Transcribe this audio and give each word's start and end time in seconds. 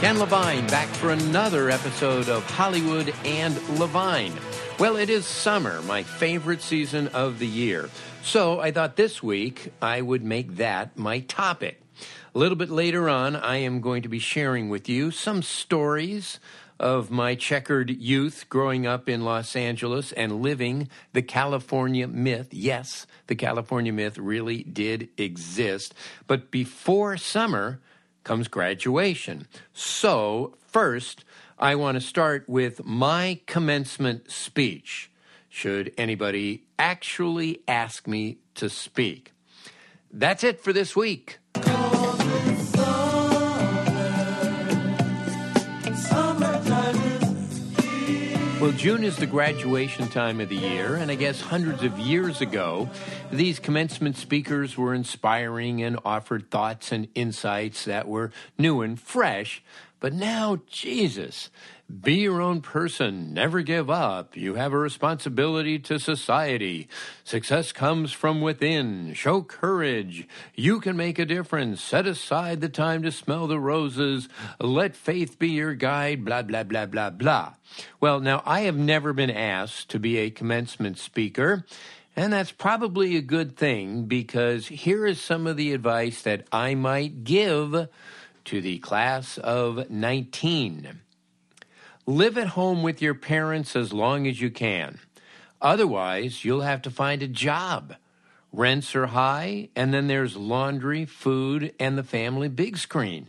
Ken 0.00 0.18
Levine 0.18 0.66
back 0.68 0.88
for 0.88 1.10
another 1.10 1.68
episode 1.68 2.30
of 2.30 2.42
Hollywood 2.52 3.12
and 3.22 3.54
Levine. 3.78 4.32
Well, 4.78 4.96
it 4.96 5.10
is 5.10 5.26
summer, 5.26 5.82
my 5.82 6.04
favorite 6.04 6.62
season 6.62 7.08
of 7.08 7.38
the 7.38 7.46
year. 7.46 7.90
So 8.22 8.60
I 8.60 8.70
thought 8.70 8.96
this 8.96 9.22
week 9.22 9.74
I 9.82 10.00
would 10.00 10.24
make 10.24 10.56
that 10.56 10.96
my 10.96 11.20
topic. 11.20 11.82
A 12.34 12.38
little 12.38 12.56
bit 12.56 12.70
later 12.70 13.10
on, 13.10 13.36
I 13.36 13.56
am 13.56 13.82
going 13.82 14.00
to 14.00 14.08
be 14.08 14.18
sharing 14.18 14.70
with 14.70 14.88
you 14.88 15.10
some 15.10 15.42
stories 15.42 16.40
of 16.78 17.10
my 17.10 17.34
checkered 17.34 17.90
youth 17.90 18.46
growing 18.48 18.86
up 18.86 19.06
in 19.06 19.22
Los 19.22 19.54
Angeles 19.54 20.12
and 20.12 20.40
living 20.40 20.88
the 21.12 21.20
California 21.20 22.08
myth. 22.08 22.54
Yes, 22.54 23.06
the 23.26 23.36
California 23.36 23.92
myth 23.92 24.16
really 24.16 24.62
did 24.62 25.10
exist. 25.18 25.92
But 26.26 26.50
before 26.50 27.18
summer, 27.18 27.80
comes 28.24 28.48
graduation. 28.48 29.46
So, 29.72 30.56
first, 30.66 31.24
I 31.58 31.74
want 31.74 31.96
to 31.96 32.00
start 32.00 32.48
with 32.48 32.84
my 32.84 33.40
commencement 33.46 34.30
speech, 34.30 35.10
should 35.48 35.92
anybody 35.98 36.64
actually 36.78 37.62
ask 37.68 38.06
me 38.06 38.38
to 38.54 38.70
speak. 38.70 39.32
That's 40.10 40.42
it 40.42 40.60
for 40.60 40.72
this 40.72 40.96
week. 40.96 41.39
Well, 48.60 48.72
June 48.72 49.04
is 49.04 49.16
the 49.16 49.26
graduation 49.26 50.08
time 50.08 50.38
of 50.38 50.50
the 50.50 50.56
year, 50.56 50.96
and 50.96 51.10
I 51.10 51.14
guess 51.14 51.40
hundreds 51.40 51.82
of 51.82 51.98
years 51.98 52.42
ago, 52.42 52.90
these 53.32 53.58
commencement 53.58 54.18
speakers 54.18 54.76
were 54.76 54.92
inspiring 54.92 55.82
and 55.82 55.98
offered 56.04 56.50
thoughts 56.50 56.92
and 56.92 57.08
insights 57.14 57.86
that 57.86 58.06
were 58.06 58.32
new 58.58 58.82
and 58.82 59.00
fresh. 59.00 59.62
But 60.00 60.14
now, 60.14 60.62
Jesus, 60.66 61.50
be 62.02 62.14
your 62.14 62.40
own 62.40 62.62
person. 62.62 63.34
Never 63.34 63.60
give 63.60 63.90
up. 63.90 64.34
You 64.34 64.54
have 64.54 64.72
a 64.72 64.78
responsibility 64.78 65.78
to 65.80 65.98
society. 65.98 66.88
Success 67.22 67.70
comes 67.72 68.10
from 68.10 68.40
within. 68.40 69.12
Show 69.12 69.42
courage. 69.42 70.26
You 70.54 70.80
can 70.80 70.96
make 70.96 71.18
a 71.18 71.26
difference. 71.26 71.82
Set 71.82 72.06
aside 72.06 72.62
the 72.62 72.70
time 72.70 73.02
to 73.02 73.12
smell 73.12 73.46
the 73.46 73.60
roses. 73.60 74.30
Let 74.58 74.96
faith 74.96 75.38
be 75.38 75.50
your 75.50 75.74
guide. 75.74 76.24
Blah, 76.24 76.42
blah, 76.42 76.62
blah, 76.62 76.86
blah, 76.86 77.10
blah. 77.10 77.54
Well, 78.00 78.20
now, 78.20 78.42
I 78.46 78.60
have 78.60 78.76
never 78.76 79.12
been 79.12 79.30
asked 79.30 79.90
to 79.90 79.98
be 79.98 80.16
a 80.16 80.30
commencement 80.30 80.96
speaker. 80.98 81.66
And 82.16 82.32
that's 82.32 82.52
probably 82.52 83.16
a 83.16 83.22
good 83.22 83.56
thing 83.56 84.04
because 84.04 84.66
here 84.66 85.06
is 85.06 85.20
some 85.20 85.46
of 85.46 85.56
the 85.56 85.72
advice 85.72 86.22
that 86.22 86.46
I 86.50 86.74
might 86.74 87.24
give 87.24 87.88
to 88.50 88.60
the 88.60 88.80
class 88.80 89.38
of 89.38 89.88
19. 89.88 90.98
Live 92.04 92.36
at 92.36 92.48
home 92.48 92.82
with 92.82 93.00
your 93.00 93.14
parents 93.14 93.76
as 93.76 93.92
long 93.92 94.26
as 94.26 94.40
you 94.40 94.50
can. 94.50 94.98
Otherwise, 95.62 96.44
you'll 96.44 96.62
have 96.62 96.82
to 96.82 96.90
find 96.90 97.22
a 97.22 97.28
job. 97.28 97.94
Rents 98.52 98.96
are 98.96 99.06
high, 99.06 99.68
and 99.76 99.94
then 99.94 100.08
there's 100.08 100.36
laundry, 100.36 101.04
food, 101.04 101.72
and 101.78 101.96
the 101.96 102.02
family 102.02 102.48
big 102.48 102.76
screen. 102.76 103.28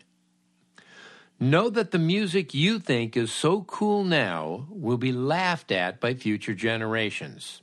Know 1.40 1.70
that 1.70 1.92
the 1.92 2.00
music 2.00 2.56
you 2.56 2.80
think 2.80 3.16
is 3.16 3.32
so 3.32 3.62
cool 3.62 4.04
now 4.04 4.66
will 4.72 4.98
be 4.98 5.12
laughed 5.12 5.72
at 5.72 6.00
by 6.00 6.16
future 6.16 6.56
generations. 6.56 7.62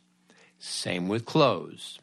Same 0.61 1.09
with 1.09 1.25
clothes. 1.25 1.99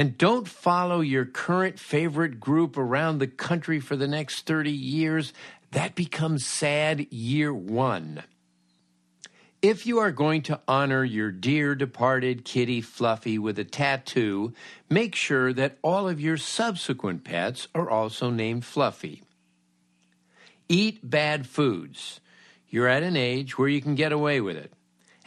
And 0.00 0.16
don't 0.16 0.48
follow 0.48 1.02
your 1.02 1.26
current 1.26 1.78
favorite 1.78 2.40
group 2.40 2.78
around 2.78 3.18
the 3.18 3.26
country 3.26 3.80
for 3.80 3.96
the 3.96 4.08
next 4.08 4.46
30 4.46 4.72
years 4.72 5.34
that 5.72 5.94
becomes 5.94 6.46
sad 6.46 7.12
year 7.12 7.52
one. 7.52 8.22
If 9.60 9.84
you 9.84 9.98
are 9.98 10.10
going 10.10 10.40
to 10.44 10.58
honor 10.66 11.04
your 11.04 11.30
dear 11.30 11.74
departed 11.74 12.46
kitty 12.46 12.80
Fluffy 12.80 13.38
with 13.38 13.58
a 13.58 13.64
tattoo, 13.64 14.54
make 14.88 15.14
sure 15.14 15.52
that 15.52 15.76
all 15.82 16.08
of 16.08 16.18
your 16.18 16.38
subsequent 16.38 17.22
pets 17.22 17.68
are 17.74 17.90
also 17.90 18.30
named 18.30 18.64
Fluffy. 18.64 19.22
Eat 20.66 21.10
bad 21.10 21.46
foods. 21.46 22.20
You're 22.70 22.88
at 22.88 23.02
an 23.02 23.18
age 23.18 23.58
where 23.58 23.68
you 23.68 23.82
can 23.82 23.96
get 23.96 24.12
away 24.12 24.40
with 24.40 24.56
it. 24.56 24.72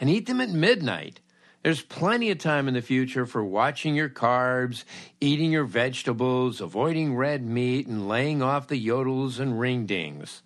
And 0.00 0.10
eat 0.10 0.26
them 0.26 0.40
at 0.40 0.50
midnight. 0.50 1.20
There's 1.64 1.80
plenty 1.80 2.30
of 2.30 2.36
time 2.36 2.68
in 2.68 2.74
the 2.74 2.82
future 2.82 3.24
for 3.24 3.42
watching 3.42 3.94
your 3.94 4.10
carbs, 4.10 4.84
eating 5.18 5.50
your 5.50 5.64
vegetables, 5.64 6.60
avoiding 6.60 7.16
red 7.16 7.42
meat, 7.42 7.86
and 7.86 8.06
laying 8.06 8.42
off 8.42 8.68
the 8.68 8.78
yodels 8.78 9.40
and 9.40 9.58
ring 9.58 9.86
dings. 9.86 10.42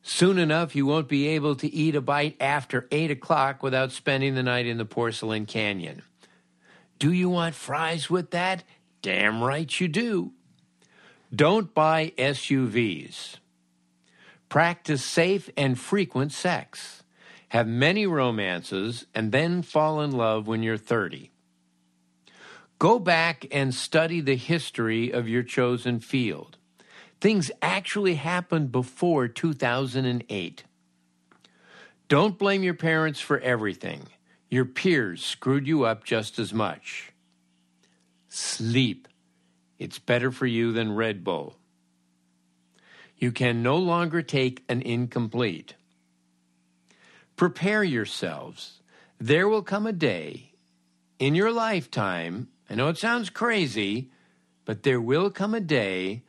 Soon 0.00 0.38
enough, 0.38 0.76
you 0.76 0.86
won't 0.86 1.08
be 1.08 1.26
able 1.26 1.56
to 1.56 1.74
eat 1.74 1.96
a 1.96 2.00
bite 2.00 2.36
after 2.38 2.86
8 2.92 3.10
o'clock 3.10 3.64
without 3.64 3.90
spending 3.90 4.36
the 4.36 4.44
night 4.44 4.64
in 4.64 4.78
the 4.78 4.84
porcelain 4.84 5.44
canyon. 5.44 6.02
Do 7.00 7.10
you 7.10 7.28
want 7.28 7.56
fries 7.56 8.08
with 8.08 8.30
that? 8.30 8.62
Damn 9.02 9.42
right 9.42 9.80
you 9.80 9.88
do. 9.88 10.34
Don't 11.34 11.74
buy 11.74 12.12
SUVs. 12.16 13.38
Practice 14.48 15.02
safe 15.02 15.50
and 15.56 15.76
frequent 15.76 16.30
sex 16.30 17.02
have 17.54 17.68
many 17.68 18.04
romances, 18.04 19.06
and 19.14 19.30
then 19.30 19.62
fall 19.62 20.00
in 20.00 20.10
love 20.10 20.48
when 20.48 20.64
you're 20.64 20.76
30. 20.76 21.30
Go 22.80 22.98
back 22.98 23.46
and 23.52 23.72
study 23.72 24.20
the 24.20 24.34
history 24.34 25.12
of 25.12 25.28
your 25.28 25.44
chosen 25.44 26.00
field. 26.00 26.56
Things 27.20 27.52
actually 27.62 28.16
happened 28.16 28.72
before 28.72 29.28
2008. 29.28 30.64
Don't 32.08 32.36
blame 32.36 32.64
your 32.64 32.74
parents 32.74 33.20
for 33.20 33.38
everything. 33.38 34.08
Your 34.50 34.64
peers 34.64 35.24
screwed 35.24 35.68
you 35.68 35.84
up 35.84 36.02
just 36.02 36.40
as 36.40 36.52
much. 36.52 37.12
Sleep. 38.28 39.06
It's 39.78 40.00
better 40.00 40.32
for 40.32 40.46
you 40.46 40.72
than 40.72 40.96
Red 40.96 41.22
Bull. 41.22 41.54
You 43.16 43.30
can 43.30 43.62
no 43.62 43.76
longer 43.76 44.22
take 44.22 44.64
an 44.68 44.82
incomplete. 44.82 45.74
Prepare 47.36 47.84
yourselves. 47.84 48.80
There 49.18 49.48
will 49.48 49.62
come 49.62 49.86
a 49.86 49.92
day 49.92 50.54
in 51.18 51.34
your 51.34 51.52
lifetime, 51.52 52.48
I 52.68 52.74
know 52.74 52.88
it 52.88 52.98
sounds 52.98 53.30
crazy, 53.30 54.10
but 54.64 54.82
there 54.82 55.00
will 55.00 55.30
come 55.30 55.54
a 55.54 55.60
day 55.60 56.22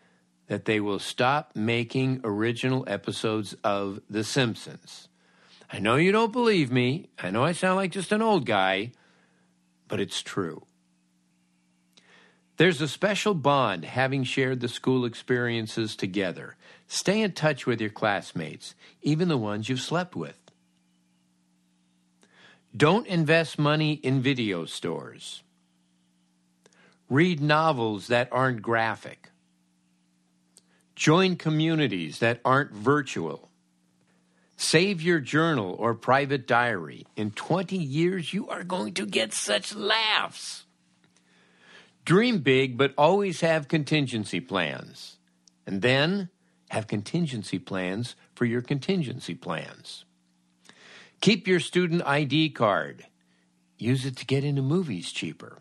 that 0.48 0.66
they 0.66 0.80
will 0.80 1.00
stop 1.00 1.56
making 1.56 2.22
original 2.24 2.86
episodes 2.88 3.56
of 3.64 4.00
The 4.10 4.24
Simpsons. 4.24 5.08
I 5.72 5.80
know 5.80 5.96
you 5.96 6.12
don't 6.12 6.32
believe 6.32 6.72
me. 6.72 7.10
I 7.18 7.32
know 7.32 7.44
I 7.44 7.54
sound 7.54 7.78
like 7.78 7.92
just 7.92 8.12
an 8.12 8.22
old 8.22 8.46
guy, 8.46 8.92
but 9.88 10.00
it's 10.00 10.22
true. 10.22 10.66
There's 12.58 12.80
a 12.80 12.88
special 12.88 13.34
bond 13.34 13.84
having 13.84 14.24
shared 14.24 14.60
the 14.60 14.70
school 14.70 15.04
experiences 15.04 15.96
together. 15.96 16.56
Stay 16.88 17.22
in 17.22 17.32
touch 17.32 17.66
with 17.66 17.82
your 17.82 17.90
classmates, 17.90 18.76
even 19.02 19.28
the 19.28 19.38
ones 19.38 19.68
you've 19.68 19.82
slept 19.82 20.16
with. 20.16 20.45
Don't 22.76 23.08
invest 23.08 23.58
money 23.58 23.94
in 23.94 24.22
video 24.22 24.66
stores. 24.66 25.44
Read 27.10 27.40
novels 27.40 28.08
that 28.08 28.28
aren't 28.32 28.62
graphic. 28.62 29.30
Join 30.96 31.36
communities 31.36 32.20
that 32.20 32.42
aren't 32.44 32.72
virtual. 32.72 33.50
Save 34.58 35.02
your 35.02 35.20
journal 35.20 35.76
or 35.78 35.94
private 35.94 36.48
diary. 36.48 37.06
In 37.16 37.32
20 37.32 37.78
years, 37.78 38.34
you 38.34 38.48
are 38.50 38.64
going 38.64 38.94
to 38.96 39.06
get 39.06 39.34
such 39.34 39.76
laughs. 39.76 40.66
Dream 42.04 42.40
big, 42.40 42.78
but 42.78 42.94
always 42.98 43.42
have 43.42 43.68
contingency 43.68 44.40
plans. 44.40 45.18
And 45.68 45.82
then 45.82 46.30
have 46.72 46.88
contingency 46.88 47.60
plans 47.60 48.16
for 48.34 48.46
your 48.46 48.62
contingency 48.62 49.36
plans. 49.36 50.06
Keep 51.22 51.48
your 51.48 51.60
student 51.60 52.04
ID 52.06 52.52
card. 52.52 53.06
Use 53.78 54.06
it 54.06 54.18
to 54.18 54.26
get 54.26 54.44
into 54.44 54.62
movies 54.62 55.12
cheaper. 55.12 55.60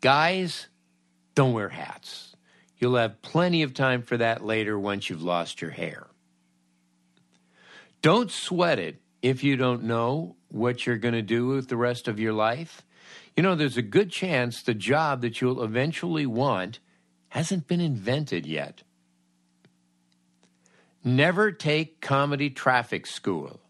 Guys, 0.00 0.68
don't 1.34 1.52
wear 1.52 1.68
hats. 1.68 2.34
You'll 2.78 2.96
have 2.96 3.22
plenty 3.22 3.62
of 3.62 3.74
time 3.74 4.02
for 4.02 4.16
that 4.16 4.44
later 4.44 4.78
once 4.78 5.08
you've 5.08 5.22
lost 5.22 5.60
your 5.60 5.70
hair. 5.70 6.08
Don't 8.02 8.30
sweat 8.30 8.78
it 8.78 9.00
if 9.22 9.42
you 9.42 9.56
don't 9.56 9.84
know 9.84 10.36
what 10.48 10.86
you're 10.86 10.98
going 10.98 11.14
to 11.14 11.22
do 11.22 11.48
with 11.48 11.68
the 11.68 11.76
rest 11.76 12.08
of 12.08 12.20
your 12.20 12.32
life. 12.32 12.82
You 13.36 13.42
know, 13.42 13.54
there's 13.54 13.76
a 13.76 13.82
good 13.82 14.10
chance 14.10 14.62
the 14.62 14.74
job 14.74 15.22
that 15.22 15.40
you'll 15.40 15.62
eventually 15.62 16.26
want 16.26 16.78
hasn't 17.28 17.66
been 17.66 17.80
invented 17.80 18.46
yet. 18.46 18.82
Never 21.02 21.52
take 21.52 22.00
comedy 22.00 22.50
traffic 22.50 23.06
school. 23.06 23.60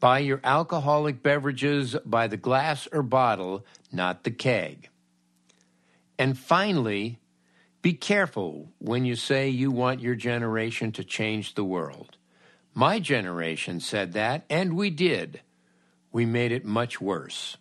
Buy 0.00 0.20
your 0.20 0.40
alcoholic 0.44 1.22
beverages 1.22 1.96
by 2.04 2.28
the 2.28 2.36
glass 2.36 2.86
or 2.92 3.02
bottle, 3.02 3.64
not 3.90 4.22
the 4.24 4.30
keg. 4.30 4.88
And 6.18 6.38
finally, 6.38 7.18
be 7.82 7.94
careful 7.94 8.70
when 8.78 9.04
you 9.04 9.16
say 9.16 9.48
you 9.48 9.70
want 9.70 10.00
your 10.00 10.14
generation 10.14 10.92
to 10.92 11.04
change 11.04 11.54
the 11.54 11.64
world. 11.64 12.16
My 12.74 13.00
generation 13.00 13.80
said 13.80 14.12
that, 14.12 14.44
and 14.48 14.76
we 14.76 14.90
did. 14.90 15.40
We 16.12 16.26
made 16.26 16.52
it 16.52 16.64
much 16.64 17.00
worse. 17.00 17.56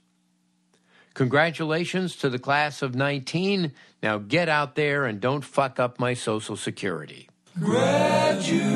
Congratulations 1.16 2.16
to 2.18 2.30
the 2.30 2.38
class 2.38 2.84
of 2.84 2.94
19. 2.94 3.74
Now 4.04 4.19
get 4.19 4.50
out 4.50 4.75
there 4.75 5.06
and 5.06 5.19
don't 5.19 5.44
fuck 5.44 5.80
up 5.80 6.00
my 6.00 6.13
Social 6.13 6.56
Security. 6.56 7.30
Graduation 7.60 8.68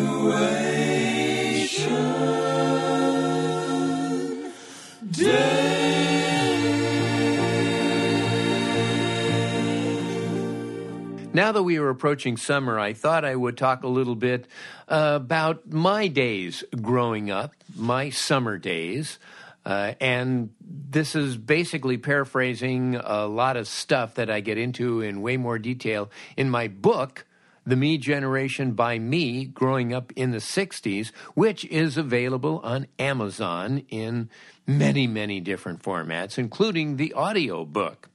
Now 11.42 11.54
that 11.54 11.64
we 11.64 11.78
are 11.78 11.90
approaching 11.90 12.38
summer, 12.38 12.78
I 12.78 12.94
thought 12.94 13.26
I 13.26 13.36
would 13.36 13.58
talk 13.58 13.82
a 13.82 13.88
little 13.88 14.14
bit 14.14 14.46
uh, 14.88 15.14
about 15.16 15.72
my 15.72 16.08
days 16.08 16.64
growing 16.80 17.32
up, 17.32 17.56
my 17.76 18.12
summer 18.12 18.60
days. 18.60 19.18
Uh, 19.66 19.96
and 20.00 20.52
this 20.62 21.16
is 21.16 21.38
basically 21.38 21.98
paraphrasing 21.98 22.94
a 22.96 23.26
lot 23.26 23.58
of 23.58 23.68
stuff 23.68 24.14
that 24.14 24.30
I 24.30 24.42
get 24.42 24.60
into 24.60 25.02
in 25.02 25.24
way 25.24 25.36
more 25.36 25.58
detail 25.58 26.12
in 26.38 26.48
my 26.52 26.68
book, 26.68 27.26
The 27.66 27.76
Me 27.76 27.98
Generation 27.98 28.74
by 28.74 29.00
Me, 29.00 29.46
growing 29.46 29.96
up 29.96 30.14
in 30.16 30.30
the 30.30 30.38
60s, 30.38 31.12
which 31.34 31.66
is 31.66 31.98
available 31.98 32.60
on 32.64 32.86
Amazon 33.00 33.82
in 33.90 34.30
many, 34.68 35.08
many 35.08 35.40
different 35.40 35.82
formats, 35.82 36.38
including 36.38 36.98
the 36.98 37.14
audio 37.14 37.66
book. 37.66 38.10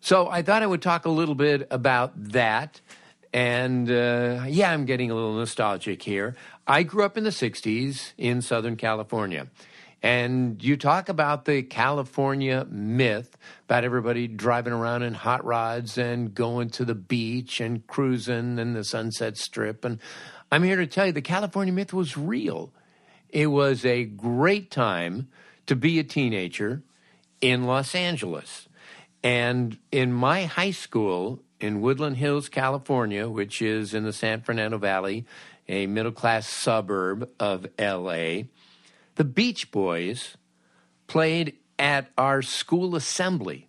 So 0.00 0.28
I 0.28 0.42
thought 0.42 0.62
I 0.62 0.66
would 0.66 0.82
talk 0.82 1.04
a 1.06 1.10
little 1.10 1.34
bit 1.34 1.66
about 1.70 2.12
that. 2.32 2.80
And 3.32 3.90
uh, 3.90 4.44
yeah, 4.48 4.72
I'm 4.72 4.84
getting 4.84 5.10
a 5.10 5.14
little 5.14 5.34
nostalgic 5.34 6.02
here. 6.02 6.36
I 6.66 6.82
grew 6.82 7.04
up 7.04 7.16
in 7.16 7.24
the 7.24 7.30
60s 7.30 8.12
in 8.16 8.42
Southern 8.42 8.76
California. 8.76 9.48
And 10.02 10.62
you 10.62 10.76
talk 10.76 11.08
about 11.08 11.44
the 11.44 11.62
California 11.62 12.64
myth 12.70 13.36
about 13.64 13.84
everybody 13.84 14.28
driving 14.28 14.72
around 14.72 15.02
in 15.02 15.12
hot 15.14 15.44
rods 15.44 15.98
and 15.98 16.32
going 16.32 16.70
to 16.70 16.84
the 16.84 16.94
beach 16.94 17.60
and 17.60 17.84
cruising 17.86 18.58
and 18.60 18.76
the 18.76 18.84
Sunset 18.84 19.36
Strip. 19.36 19.84
And 19.84 19.98
I'm 20.52 20.62
here 20.62 20.76
to 20.76 20.86
tell 20.86 21.06
you 21.06 21.12
the 21.12 21.20
California 21.20 21.72
myth 21.72 21.92
was 21.92 22.16
real. 22.16 22.72
It 23.28 23.48
was 23.48 23.84
a 23.84 24.04
great 24.04 24.70
time 24.70 25.28
to 25.66 25.74
be 25.74 25.98
a 25.98 26.04
teenager 26.04 26.82
in 27.40 27.64
Los 27.64 27.94
Angeles. 27.94 28.67
And 29.22 29.78
in 29.90 30.12
my 30.12 30.44
high 30.44 30.70
school 30.70 31.42
in 31.60 31.80
Woodland 31.80 32.16
Hills, 32.16 32.48
California, 32.48 33.28
which 33.28 33.60
is 33.60 33.94
in 33.94 34.04
the 34.04 34.12
San 34.12 34.42
Fernando 34.42 34.78
Valley, 34.78 35.26
a 35.68 35.86
middle 35.86 36.12
class 36.12 36.48
suburb 36.48 37.28
of 37.40 37.66
LA, 37.78 38.42
the 39.16 39.24
Beach 39.24 39.70
Boys 39.70 40.36
played 41.06 41.56
at 41.78 42.10
our 42.16 42.42
school 42.42 42.94
assembly. 42.94 43.68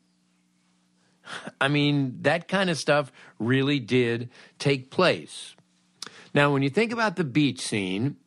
I 1.62 1.68
mean, 1.68 2.20
that 2.22 2.48
kind 2.48 2.70
of 2.70 2.78
stuff 2.78 3.12
really 3.38 3.80
did 3.80 4.30
take 4.58 4.92
place. 4.92 5.56
Now, 6.34 6.54
when 6.54 6.62
you 6.62 6.70
think 6.70 6.92
about 6.92 7.16
the 7.16 7.24
beach 7.24 7.62
scene, 7.62 8.18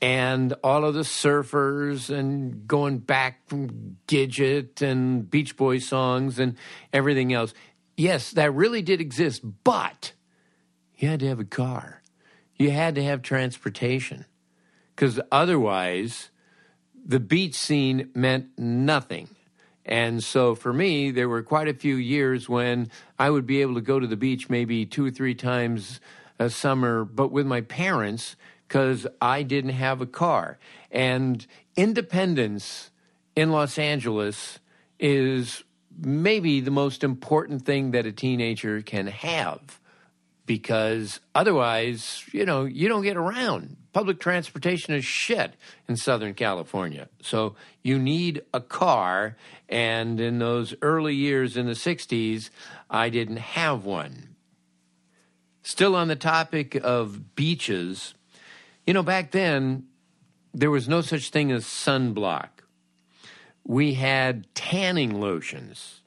and 0.00 0.54
all 0.62 0.84
of 0.84 0.94
the 0.94 1.00
surfers 1.00 2.08
and 2.08 2.66
going 2.68 2.98
back 2.98 3.48
from 3.48 3.96
Gidget 4.06 4.80
and 4.80 5.28
Beach 5.28 5.56
Boys 5.56 5.86
songs 5.86 6.38
and 6.38 6.56
everything 6.92 7.32
else. 7.32 7.52
Yes, 7.96 8.30
that 8.32 8.54
really 8.54 8.82
did 8.82 9.00
exist, 9.00 9.42
but 9.64 10.12
you 10.96 11.08
had 11.08 11.20
to 11.20 11.28
have 11.28 11.40
a 11.40 11.44
car. 11.44 12.02
You 12.56 12.70
had 12.70 12.94
to 12.94 13.02
have 13.02 13.22
transportation 13.22 14.24
because 14.94 15.20
otherwise 15.32 16.30
the 17.04 17.20
beach 17.20 17.54
scene 17.54 18.10
meant 18.14 18.58
nothing. 18.58 19.28
And 19.84 20.22
so 20.22 20.54
for 20.54 20.72
me, 20.72 21.10
there 21.10 21.28
were 21.28 21.42
quite 21.42 21.66
a 21.66 21.74
few 21.74 21.96
years 21.96 22.48
when 22.48 22.90
I 23.18 23.30
would 23.30 23.46
be 23.46 23.62
able 23.62 23.74
to 23.74 23.80
go 23.80 23.98
to 23.98 24.06
the 24.06 24.16
beach 24.16 24.50
maybe 24.50 24.84
two 24.84 25.06
or 25.06 25.10
three 25.10 25.34
times 25.34 26.00
a 26.38 26.50
summer, 26.50 27.04
but 27.04 27.32
with 27.32 27.46
my 27.46 27.62
parents 27.62 28.36
because 28.68 29.06
I 29.20 29.42
didn't 29.42 29.70
have 29.70 30.02
a 30.02 30.06
car. 30.06 30.58
And 30.90 31.46
independence 31.74 32.90
in 33.34 33.50
Los 33.50 33.78
Angeles 33.78 34.58
is 35.00 35.64
maybe 35.98 36.60
the 36.60 36.70
most 36.70 37.02
important 37.02 37.64
thing 37.64 37.92
that 37.92 38.06
a 38.06 38.12
teenager 38.12 38.82
can 38.82 39.06
have 39.06 39.80
because 40.44 41.20
otherwise, 41.34 42.24
you 42.32 42.44
know, 42.44 42.64
you 42.64 42.88
don't 42.88 43.02
get 43.02 43.16
around. 43.16 43.76
Public 43.92 44.18
transportation 44.18 44.94
is 44.94 45.04
shit 45.04 45.54
in 45.88 45.96
Southern 45.96 46.34
California. 46.34 47.08
So 47.20 47.54
you 47.82 47.98
need 47.98 48.42
a 48.54 48.60
car. 48.60 49.36
And 49.68 50.20
in 50.20 50.38
those 50.38 50.74
early 50.80 51.14
years 51.14 51.56
in 51.56 51.66
the 51.66 51.72
60s, 51.72 52.48
I 52.88 53.10
didn't 53.10 53.38
have 53.38 53.84
one. 53.84 54.36
Still 55.62 55.94
on 55.94 56.08
the 56.08 56.16
topic 56.16 56.74
of 56.76 57.34
beaches, 57.34 58.14
you 58.88 58.94
know, 58.94 59.02
back 59.02 59.32
then, 59.32 59.84
there 60.54 60.70
was 60.70 60.88
no 60.88 61.02
such 61.02 61.28
thing 61.28 61.52
as 61.52 61.66
sunblock. 61.66 62.48
We 63.62 63.92
had 63.92 64.46
tanning 64.54 65.20
lotions. 65.20 66.00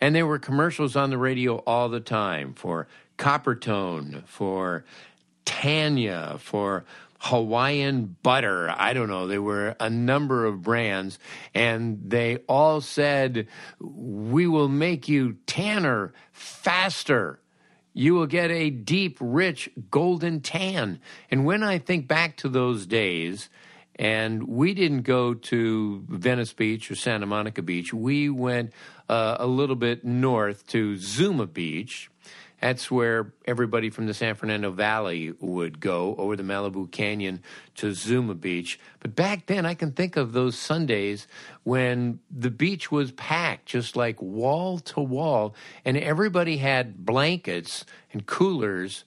And 0.00 0.14
there 0.14 0.26
were 0.26 0.38
commercials 0.38 0.96
on 0.96 1.10
the 1.10 1.18
radio 1.18 1.56
all 1.66 1.90
the 1.90 2.00
time 2.00 2.54
for 2.54 2.88
Coppertone, 3.18 4.26
for 4.26 4.86
Tanya, 5.44 6.38
for 6.38 6.86
Hawaiian 7.18 8.16
butter. 8.22 8.74
I 8.74 8.94
don't 8.94 9.10
know. 9.10 9.26
There 9.26 9.42
were 9.42 9.76
a 9.78 9.90
number 9.90 10.46
of 10.46 10.62
brands, 10.62 11.18
and 11.52 12.00
they 12.02 12.38
all 12.48 12.80
said, 12.80 13.46
We 13.78 14.46
will 14.46 14.70
make 14.70 15.06
you 15.06 15.36
tanner 15.46 16.14
faster 16.32 17.40
you 17.96 18.12
will 18.12 18.26
get 18.26 18.50
a 18.50 18.68
deep, 18.68 19.16
rich, 19.20 19.70
golden 19.90 20.42
tan. 20.42 21.00
And 21.30 21.46
when 21.46 21.62
I 21.62 21.78
think 21.78 22.06
back 22.06 22.36
to 22.38 22.48
those 22.50 22.84
days, 22.84 23.48
and 23.98 24.46
we 24.46 24.74
didn't 24.74 25.02
go 25.02 25.32
to 25.32 26.04
Venice 26.06 26.52
Beach 26.52 26.90
or 26.90 26.94
Santa 26.94 27.24
Monica 27.24 27.62
Beach, 27.62 27.94
we 27.94 28.28
went 28.28 28.74
uh, 29.08 29.38
a 29.40 29.46
little 29.46 29.76
bit 29.76 30.04
north 30.04 30.66
to 30.68 30.98
Zuma 30.98 31.46
Beach 31.46 32.10
that's 32.60 32.90
where 32.90 33.32
everybody 33.44 33.90
from 33.90 34.06
the 34.06 34.14
San 34.14 34.34
Fernando 34.34 34.70
Valley 34.70 35.32
would 35.40 35.78
go 35.78 36.14
over 36.16 36.36
the 36.36 36.42
Malibu 36.42 36.90
Canyon 36.90 37.42
to 37.76 37.92
Zuma 37.92 38.34
Beach. 38.34 38.80
But 39.00 39.14
back 39.14 39.46
then, 39.46 39.66
I 39.66 39.74
can 39.74 39.92
think 39.92 40.16
of 40.16 40.32
those 40.32 40.58
Sundays 40.58 41.26
when 41.64 42.20
the 42.30 42.50
beach 42.50 42.90
was 42.90 43.12
packed, 43.12 43.66
just 43.66 43.94
like 43.94 44.20
wall 44.22 44.78
to 44.80 45.00
wall, 45.00 45.54
and 45.84 45.96
everybody 45.96 46.56
had 46.56 47.04
blankets 47.04 47.84
and 48.12 48.26
coolers, 48.26 49.04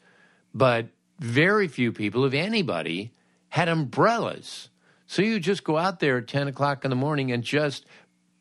but 0.54 0.88
very 1.20 1.68
few 1.68 1.92
people, 1.92 2.26
if 2.26 2.34
anybody, 2.34 3.12
had 3.50 3.68
umbrellas. 3.68 4.70
So 5.08 5.22
you 5.22 5.40
just 5.40 5.64
go 5.64 5.76
out 5.76 6.00
there 6.00 6.20
at 6.20 6.28
10 6.28 6.48
o'clock 6.48 6.86
in 6.86 6.90
the 6.90 6.96
morning 6.96 7.32
and 7.32 7.44
just 7.44 7.86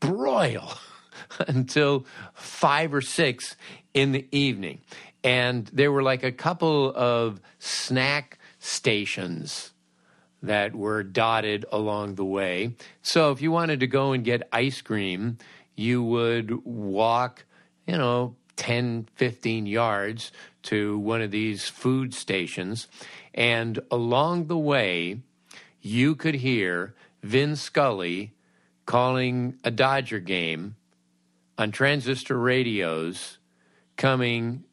broil 0.01 0.75
until 1.49 2.07
five 2.35 2.93
or 2.95 3.01
six 3.01 3.57
in 3.95 4.13
the 4.13 4.27
evening. 4.31 4.81
And 5.25 5.67
there 5.73 5.91
were 5.91 6.03
like 6.03 6.23
a 6.23 6.33
couple 6.33 6.93
of 6.95 7.41
snack 7.59 8.39
stations 8.59 9.73
that 10.43 10.75
were 10.75 11.03
dotted 11.03 11.65
along 11.73 12.15
the 12.15 12.25
way. 12.25 12.75
So 13.03 13.33
if 13.33 13.43
you 13.43 13.51
wanted 13.51 13.81
to 13.81 13.87
go 13.87 14.13
and 14.13 14.25
get 14.25 14.49
ice 14.53 14.81
cream, 14.81 15.39
you 15.75 16.03
would 16.03 16.65
walk, 16.65 17.45
you 17.87 17.97
know, 17.97 18.37
10, 18.57 19.09
15 19.15 19.67
yards 19.67 20.33
to 20.65 20.99
one 20.99 21.23
of 21.23 21.31
these 21.31 21.69
food 21.69 22.15
stations. 22.15 22.89
And 23.35 23.79
along 23.91 24.47
the 24.47 24.59
way, 24.59 25.21
you 25.81 26.15
could 26.15 26.37
hear 26.37 26.95
Vin 27.23 27.57
Scully 27.57 28.35
calling 28.87 29.59
a 29.65 29.71
Dodger 29.71 30.19
game 30.19 30.77
on 31.57 31.71
transistor 31.71 32.39
radios 32.39 33.38
coming 33.99 34.65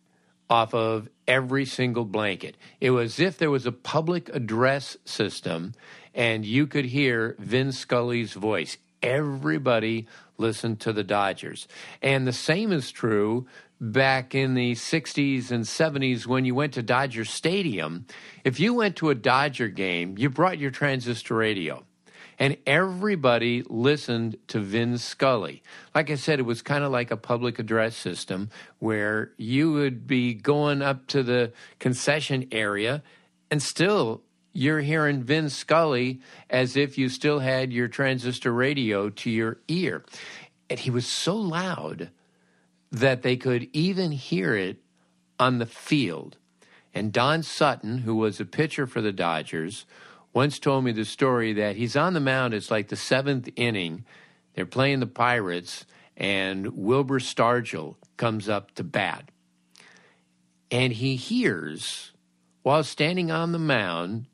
off 0.49 0.73
of 0.73 1.09
every 1.27 1.65
single 1.65 2.05
blanket. 2.05 2.55
It 2.79 2.91
was 2.91 3.15
as 3.15 3.19
if 3.19 3.37
there 3.37 3.51
was 3.51 3.65
a 3.65 3.71
public 3.71 4.29
address 4.29 4.95
system 5.03 5.73
and 6.13 6.45
you 6.45 6.67
could 6.67 6.85
hear 6.85 7.35
Vin 7.39 7.73
Scully's 7.73 8.33
voice. 8.33 8.77
Everybody 9.01 10.07
listened 10.37 10.79
to 10.81 10.93
the 10.93 11.03
Dodgers. 11.03 11.67
And 12.01 12.25
the 12.25 12.33
same 12.33 12.71
is 12.71 12.91
true 12.91 13.47
back 13.81 14.33
in 14.33 14.53
the 14.53 14.73
60s 14.73 15.51
and 15.51 15.65
70s 15.65 16.25
when 16.25 16.45
you 16.45 16.55
went 16.55 16.73
to 16.73 16.81
Dodger 16.81 17.25
Stadium. 17.25 18.05
If 18.43 18.59
you 18.59 18.73
went 18.73 18.95
to 18.97 19.09
a 19.09 19.15
Dodger 19.15 19.67
game, 19.67 20.17
you 20.17 20.29
brought 20.29 20.57
your 20.57 20.71
transistor 20.71 21.35
radio 21.35 21.84
and 22.37 22.57
everybody 22.65 23.63
listened 23.67 24.37
to 24.47 24.59
Vin 24.59 24.97
Scully. 24.97 25.63
Like 25.93 26.09
I 26.09 26.15
said, 26.15 26.39
it 26.39 26.43
was 26.43 26.61
kind 26.61 26.83
of 26.83 26.91
like 26.91 27.11
a 27.11 27.17
public 27.17 27.59
address 27.59 27.95
system 27.95 28.49
where 28.79 29.31
you 29.37 29.71
would 29.73 30.07
be 30.07 30.33
going 30.33 30.81
up 30.81 31.07
to 31.07 31.23
the 31.23 31.53
concession 31.79 32.47
area 32.51 33.03
and 33.49 33.61
still 33.61 34.21
you're 34.53 34.81
hearing 34.81 35.23
Vin 35.23 35.49
Scully 35.49 36.21
as 36.49 36.77
if 36.77 36.97
you 36.97 37.09
still 37.09 37.39
had 37.39 37.73
your 37.73 37.87
transistor 37.87 38.53
radio 38.53 39.09
to 39.09 39.29
your 39.29 39.57
ear. 39.67 40.05
And 40.69 40.79
he 40.79 40.89
was 40.89 41.05
so 41.05 41.35
loud 41.35 42.09
that 42.91 43.21
they 43.21 43.35
could 43.35 43.67
even 43.73 44.11
hear 44.11 44.55
it 44.55 44.77
on 45.39 45.59
the 45.59 45.65
field. 45.65 46.37
And 46.93 47.11
Don 47.11 47.43
Sutton, 47.43 47.99
who 47.99 48.15
was 48.15 48.39
a 48.39 48.45
pitcher 48.45 48.87
for 48.87 49.01
the 49.01 49.11
Dodgers, 49.11 49.85
once 50.35 50.59
told 50.59 50.83
me 50.83 50.91
the 50.91 51.05
story 51.05 51.53
that 51.53 51.77
he's 51.77 51.95
on 51.95 52.13
the 52.13 52.19
mound. 52.19 52.53
It's 52.53 52.69
like 52.69 52.89
the 52.89 52.97
seventh 52.97 53.49
inning. 53.55 54.03
They're 54.53 54.65
playing 54.65 54.99
the 54.99 55.07
Pirates, 55.07 55.85
and 56.17 56.75
Wilbur 56.75 57.19
Stargell 57.19 57.95
comes 58.17 58.49
up 58.49 58.75
to 58.75 58.83
bat. 58.83 59.31
And 60.69 60.91
he 60.91 61.15
hears, 61.15 62.11
while 62.63 62.83
standing 62.83 63.31
on 63.31 63.53
the 63.53 63.59
mound, 63.59 64.25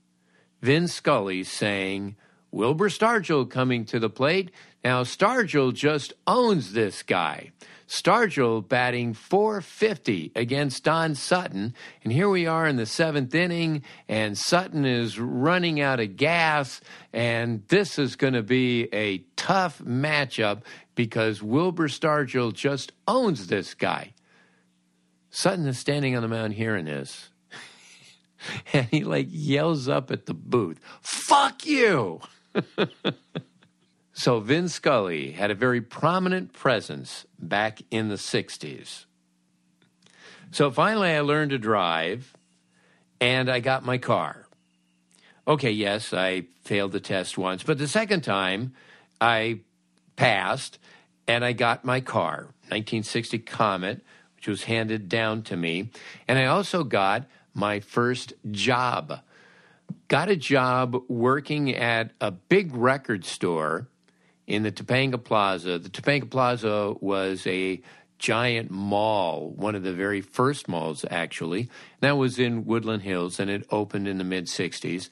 Vin 0.61 0.87
Scully 0.87 1.43
saying, 1.43 2.15
Wilbur 2.49 2.89
Stargell 2.89 3.49
coming 3.49 3.85
to 3.85 3.99
the 3.99 4.09
plate. 4.09 4.51
Now, 4.83 5.03
Stargell 5.03 5.73
just 5.73 6.13
owns 6.25 6.73
this 6.73 7.03
guy. 7.03 7.51
Stargell 7.91 8.65
batting 8.65 9.13
450 9.13 10.31
against 10.33 10.85
Don 10.85 11.13
Sutton. 11.13 11.75
And 12.05 12.13
here 12.13 12.29
we 12.29 12.47
are 12.47 12.65
in 12.65 12.77
the 12.77 12.85
seventh 12.85 13.35
inning, 13.35 13.83
and 14.07 14.37
Sutton 14.37 14.85
is 14.85 15.19
running 15.19 15.81
out 15.81 15.99
of 15.99 16.15
gas. 16.15 16.79
And 17.11 17.67
this 17.67 17.99
is 17.99 18.15
going 18.15 18.31
to 18.33 18.43
be 18.43 18.87
a 18.93 19.25
tough 19.35 19.79
matchup 19.79 20.61
because 20.95 21.43
Wilbur 21.43 21.89
Stargell 21.89 22.53
just 22.53 22.93
owns 23.09 23.47
this 23.47 23.73
guy. 23.73 24.13
Sutton 25.29 25.67
is 25.67 25.77
standing 25.77 26.15
on 26.15 26.21
the 26.21 26.29
mound 26.29 26.53
hearing 26.53 26.85
this. 26.85 27.29
and 28.73 28.85
he 28.85 29.03
like 29.03 29.27
yells 29.29 29.89
up 29.89 30.11
at 30.11 30.27
the 30.27 30.33
booth, 30.33 30.79
Fuck 31.01 31.65
you! 31.65 32.21
So 34.21 34.39
Vin 34.39 34.69
Scully 34.69 35.31
had 35.31 35.49
a 35.49 35.55
very 35.55 35.81
prominent 35.81 36.53
presence 36.53 37.25
back 37.39 37.81
in 37.89 38.09
the 38.09 38.17
60s. 38.17 39.05
So 40.51 40.69
finally, 40.69 41.09
I 41.09 41.21
learned 41.21 41.49
to 41.49 41.57
drive 41.57 42.31
and 43.19 43.49
I 43.49 43.61
got 43.61 43.83
my 43.83 43.97
car. 43.97 44.45
Okay, 45.47 45.71
yes, 45.71 46.13
I 46.13 46.43
failed 46.61 46.91
the 46.91 46.99
test 46.99 47.35
once, 47.35 47.63
but 47.63 47.79
the 47.79 47.87
second 47.87 48.21
time 48.21 48.75
I 49.19 49.61
passed 50.17 50.77
and 51.27 51.43
I 51.43 51.53
got 51.53 51.83
my 51.83 51.99
car, 51.99 52.41
1960 52.69 53.39
Comet, 53.39 54.01
which 54.35 54.47
was 54.47 54.65
handed 54.65 55.09
down 55.09 55.41
to 55.45 55.57
me. 55.57 55.89
And 56.27 56.37
I 56.37 56.45
also 56.45 56.83
got 56.83 57.25
my 57.55 57.79
first 57.79 58.33
job. 58.51 59.21
Got 60.09 60.29
a 60.29 60.35
job 60.35 60.95
working 61.07 61.75
at 61.75 62.11
a 62.21 62.29
big 62.29 62.75
record 62.75 63.25
store 63.25 63.87
in 64.51 64.63
the 64.63 64.71
Topanga 64.71 65.23
Plaza. 65.23 65.79
The 65.79 65.89
Topanga 65.89 66.29
Plaza 66.29 66.93
was 66.99 67.47
a 67.47 67.81
giant 68.19 68.69
mall, 68.69 69.49
one 69.55 69.75
of 69.75 69.83
the 69.83 69.93
very 69.93 70.19
first 70.19 70.67
malls, 70.67 71.05
actually. 71.09 71.69
That 72.01 72.17
was 72.17 72.37
in 72.37 72.65
Woodland 72.65 73.03
Hills, 73.03 73.39
and 73.39 73.49
it 73.49 73.65
opened 73.71 74.09
in 74.09 74.17
the 74.17 74.25
mid 74.25 74.47
60s. 74.47 75.09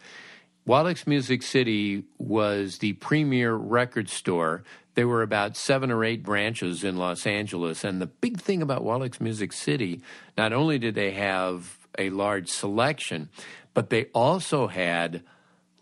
Wallichs 0.68 1.08
Music 1.08 1.42
City 1.42 2.04
was 2.18 2.80
the 2.80 2.94
premier 2.94 3.56
record 3.56 4.10
store. 4.10 4.64
There 4.96 5.08
were 5.08 5.24
about 5.24 5.56
seven 5.56 5.90
or 5.90 6.04
eight 6.04 6.22
branches 6.22 6.84
in 6.84 6.98
Los 6.98 7.26
Angeles. 7.26 7.86
And 7.86 8.02
the 8.02 8.08
big 8.08 8.42
thing 8.42 8.62
about 8.62 8.84
Wallichs 8.84 9.22
Music 9.22 9.54
City, 9.54 10.02
not 10.38 10.52
only 10.52 10.78
did 10.78 10.96
they 10.96 11.12
have 11.12 11.78
a 11.98 12.10
large 12.10 12.50
selection, 12.50 13.30
but 13.74 13.90
they 13.90 14.06
also 14.14 14.68
had 14.68 15.24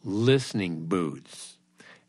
listening 0.03 0.85
booths. 0.85 1.56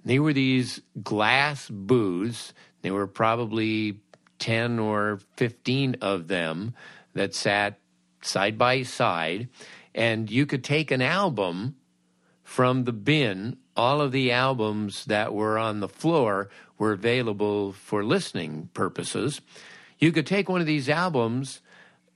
They 0.04 0.18
were 0.18 0.32
these 0.32 0.80
glass 1.02 1.68
booths. 1.68 2.52
There 2.82 2.94
were 2.94 3.06
probably 3.06 4.00
10 4.38 4.78
or 4.78 5.20
15 5.36 5.96
of 6.00 6.28
them 6.28 6.74
that 7.14 7.34
sat 7.34 7.78
side 8.22 8.58
by 8.58 8.82
side. 8.82 9.48
And 9.94 10.30
you 10.30 10.46
could 10.46 10.64
take 10.64 10.90
an 10.90 11.02
album 11.02 11.76
from 12.42 12.84
the 12.84 12.92
bin. 12.92 13.56
All 13.76 14.00
of 14.00 14.12
the 14.12 14.32
albums 14.32 15.04
that 15.06 15.34
were 15.34 15.58
on 15.58 15.80
the 15.80 15.88
floor 15.88 16.48
were 16.78 16.92
available 16.92 17.72
for 17.72 18.04
listening 18.04 18.70
purposes. 18.74 19.40
You 19.98 20.12
could 20.12 20.26
take 20.26 20.48
one 20.48 20.60
of 20.60 20.66
these 20.66 20.88
albums 20.88 21.60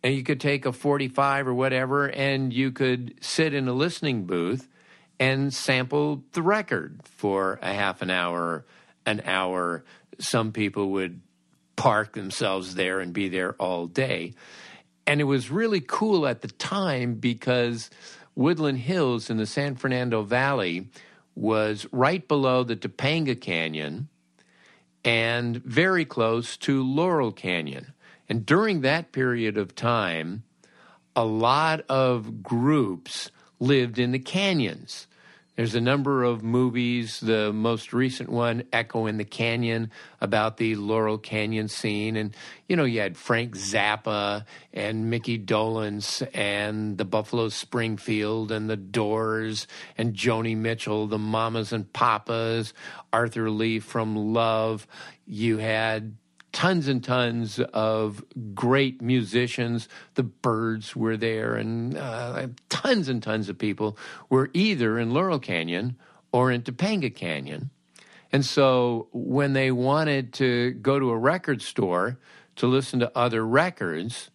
and 0.03 0.15
you 0.15 0.23
could 0.23 0.41
take 0.41 0.67
a 0.67 0.73
45 0.73 1.47
or 1.47 1.55
whatever, 1.55 2.09
and 2.09 2.53
you 2.53 2.73
could 2.73 3.15
sit 3.21 3.55
in 3.55 3.69
a 3.69 3.73
listening 3.73 4.25
booth 4.25 4.69
and 5.23 5.55
sampled 5.55 6.25
the 6.33 6.43
record 6.43 6.99
for 7.05 7.61
a 7.62 7.73
half 7.73 8.02
an 8.02 8.11
hour, 8.11 8.67
an 9.07 9.23
hour. 9.25 9.85
Some 10.19 10.50
people 10.50 10.91
would 10.91 11.21
park 11.76 12.14
themselves 12.14 12.75
there 12.75 12.99
and 12.99 13.12
be 13.12 13.29
there 13.29 13.52
all 13.52 13.87
day. 13.87 14.35
And 15.07 15.21
it 15.21 15.25
was 15.25 15.49
really 15.49 15.81
cool 15.81 16.26
at 16.26 16.41
the 16.41 16.49
time 16.49 17.14
because 17.14 17.88
Woodland 18.35 18.79
Hills 18.79 19.31
in 19.31 19.37
the 19.37 19.47
San 19.47 19.76
Fernando 19.76 20.23
Valley 20.23 20.88
was 21.37 21.87
right 21.93 22.26
below 22.26 22.64
the 22.64 22.75
Topanga 22.75 23.41
Canyon 23.41 24.09
and 25.05 25.57
very 25.59 26.05
close 26.05 26.57
to 26.57 26.83
Laurel 26.83 27.31
Canyon. 27.31 27.93
And 28.29 28.45
during 28.45 28.81
that 28.81 29.12
period 29.12 29.57
of 29.57 29.76
time, 29.76 30.43
a 31.14 31.25
lot 31.25 31.83
of 31.88 32.43
groups 32.43 33.31
lived 33.61 34.00
in 34.00 34.11
the 34.11 34.19
canyons. 34.19 35.07
There's 35.54 35.75
a 35.75 35.82
number 35.82 36.25
of 36.25 36.42
movies, 36.42 37.21
the 37.21 37.52
most 37.52 37.92
recent 37.92 38.30
one, 38.30 38.64
Echo 38.73 39.04
in 39.04 39.18
the 39.18 39.25
Canyon, 39.25 39.90
about 40.18 40.56
the 40.56 40.76
Laurel 40.76 41.18
Canyon 41.18 41.68
scene. 41.68 42.16
And, 42.16 42.35
you 42.68 42.76
know, 42.76 42.85
you 42.85 43.00
had 43.00 43.18
Frank 43.18 43.54
Zappa 43.54 44.47
and 44.73 45.11
Mickey 45.11 45.38
Dolenz 45.38 46.26
and 46.32 46.97
the 46.97 47.04
Buffalo 47.04 47.50
Springfield 47.50 48.50
and 48.50 48.71
the 48.71 48.78
Doors 48.78 49.66
and 49.99 50.14
Joni 50.14 50.56
Mitchell, 50.56 51.06
the 51.06 51.18
Mamas 51.18 51.75
and 51.75 51.92
Papas, 51.92 52.73
Arthur 53.12 53.50
Lee 53.50 53.78
from 53.78 54.16
Love. 54.16 54.87
You 55.26 55.59
had 55.59 56.16
tons 56.52 56.87
and 56.87 57.02
tons 57.02 57.59
of 57.73 58.25
great 58.54 59.00
musicians. 59.02 59.88
The 60.14 60.23
Byrds 60.23 60.94
were 60.94 61.16
there, 61.16 61.54
and 61.54 61.97
uh, 61.97 62.49
tons 62.68 63.09
and 63.09 63.23
tons 63.23 63.49
of 63.49 63.59
people 63.59 63.97
were 64.28 64.50
either 64.52 64.99
in 64.99 65.12
Laurel 65.12 65.38
Canyon 65.38 65.97
or 66.30 66.50
in 66.50 66.62
Topanga 66.62 67.14
Canyon. 67.14 67.71
And 68.30 68.44
so 68.44 69.09
when 69.12 69.52
they 69.52 69.71
wanted 69.71 70.32
to 70.35 70.73
go 70.73 70.99
to 70.99 71.11
a 71.11 71.18
record 71.18 71.61
store 71.61 72.18
to 72.56 72.66
listen 72.66 73.00
to 73.00 73.12
other 73.16 73.47
records, 73.47 74.30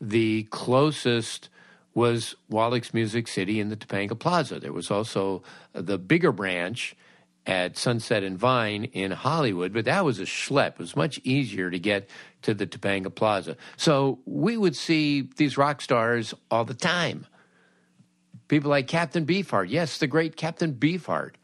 the 0.00 0.44
closest 0.44 1.48
was 1.94 2.36
Wallichs 2.50 2.94
Music 2.94 3.26
City 3.26 3.60
in 3.60 3.68
the 3.68 3.76
Topanga 3.76 4.18
Plaza. 4.18 4.60
There 4.60 4.72
was 4.72 4.90
also 4.90 5.42
the 5.72 5.98
bigger 5.98 6.32
branch 6.32 6.94
at 7.46 7.76
Sunset 7.76 8.22
and 8.22 8.38
Vine 8.38 8.84
in 8.84 9.10
Hollywood, 9.10 9.72
but 9.72 9.86
that 9.86 10.04
was 10.04 10.20
a 10.20 10.24
schlep. 10.24 10.72
It 10.72 10.78
was 10.78 10.96
much 10.96 11.18
easier 11.24 11.70
to 11.70 11.78
get 11.78 12.08
to 12.42 12.54
the 12.54 12.66
Topanga 12.66 13.14
Plaza. 13.14 13.56
So 13.76 14.18
we 14.26 14.56
would 14.56 14.76
see 14.76 15.28
these 15.36 15.56
rock 15.56 15.80
stars 15.80 16.34
all 16.50 16.64
the 16.64 16.74
time. 16.74 17.26
People 18.48 18.70
like 18.70 18.88
Captain 18.88 19.24
Beefheart. 19.26 19.66
Yes, 19.68 19.98
the 19.98 20.06
great 20.06 20.36
Captain 20.36 20.74
Beefheart 20.74 21.34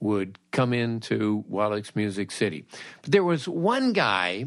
would 0.00 0.38
come 0.52 0.72
into 0.72 1.44
Wallichs 1.50 1.96
Music 1.96 2.30
City. 2.30 2.64
But 3.02 3.12
there 3.12 3.24
was 3.24 3.48
one 3.48 3.92
guy 3.92 4.46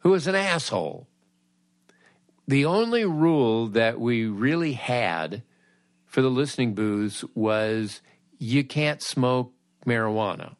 who 0.00 0.10
was 0.10 0.26
an 0.26 0.34
asshole. 0.34 1.06
The 2.46 2.64
only 2.64 3.04
rule 3.04 3.68
that 3.68 4.00
we 4.00 4.26
really 4.26 4.72
had 4.72 5.42
for 6.06 6.22
the 6.22 6.30
listening 6.30 6.74
booths 6.74 7.24
was 7.34 8.00
you 8.38 8.64
can't 8.64 9.02
smoke 9.02 9.52
marijuana. 9.86 10.54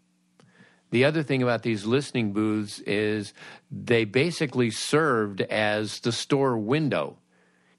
The 0.90 1.04
other 1.04 1.22
thing 1.22 1.42
about 1.42 1.62
these 1.62 1.84
listening 1.84 2.32
booths 2.32 2.80
is 2.80 3.34
they 3.70 4.04
basically 4.04 4.70
served 4.70 5.42
as 5.42 6.00
the 6.00 6.12
store 6.12 6.56
window. 6.56 7.18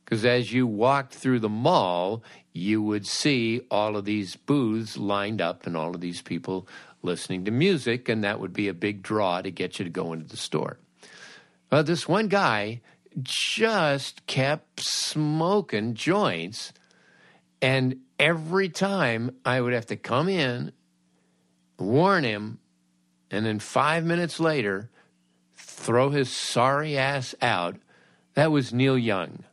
Because 0.05 0.25
as 0.25 0.51
you 0.51 0.65
walked 0.65 1.13
through 1.13 1.39
the 1.39 1.49
mall, 1.49 2.23
you 2.53 2.81
would 2.81 3.05
see 3.05 3.61
all 3.69 3.95
of 3.95 4.05
these 4.05 4.35
booths 4.35 4.97
lined 4.97 5.41
up 5.41 5.67
and 5.67 5.77
all 5.77 5.93
of 5.93 6.01
these 6.01 6.21
people 6.21 6.67
listening 7.01 7.45
to 7.45 7.51
music, 7.51 8.09
and 8.09 8.23
that 8.23 8.39
would 8.39 8.53
be 8.53 8.67
a 8.67 8.73
big 8.73 9.01
draw 9.01 9.41
to 9.41 9.51
get 9.51 9.79
you 9.79 9.85
to 9.85 9.91
go 9.91 10.13
into 10.13 10.25
the 10.25 10.37
store. 10.37 10.77
Well, 11.71 11.83
this 11.83 12.07
one 12.07 12.27
guy 12.27 12.81
just 13.21 14.25
kept 14.27 14.81
smoking 14.81 15.93
joints, 15.93 16.73
and 17.61 17.97
every 18.19 18.69
time 18.69 19.35
I 19.45 19.61
would 19.61 19.73
have 19.73 19.87
to 19.87 19.95
come 19.95 20.27
in, 20.27 20.73
warn 21.79 22.23
him, 22.23 22.59
and 23.31 23.45
then 23.45 23.59
five 23.59 24.03
minutes 24.03 24.39
later, 24.39 24.89
throw 25.55 26.09
his 26.09 26.29
sorry 26.29 26.97
ass 26.97 27.33
out. 27.41 27.77
That 28.33 28.51
was 28.51 28.73
Neil 28.73 28.97
Young. 28.97 29.43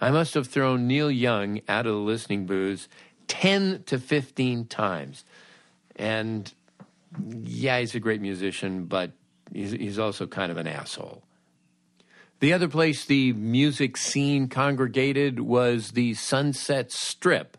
I 0.00 0.10
must 0.10 0.34
have 0.34 0.48
thrown 0.48 0.86
Neil 0.86 1.10
Young 1.10 1.60
out 1.68 1.86
of 1.86 1.92
the 1.92 2.00
listening 2.00 2.46
booths 2.46 2.88
10 3.28 3.84
to 3.86 3.98
15 3.98 4.66
times. 4.66 5.24
And 5.94 6.52
yeah, 7.42 7.80
he's 7.80 7.94
a 7.94 8.00
great 8.00 8.20
musician, 8.20 8.84
but 8.84 9.12
he's, 9.52 9.72
he's 9.72 9.98
also 9.98 10.26
kind 10.26 10.50
of 10.52 10.58
an 10.58 10.66
asshole. 10.66 11.22
The 12.40 12.52
other 12.52 12.68
place 12.68 13.06
the 13.06 13.32
music 13.32 13.96
scene 13.96 14.48
congregated 14.48 15.40
was 15.40 15.92
the 15.92 16.12
Sunset 16.14 16.92
Strip. 16.92 17.56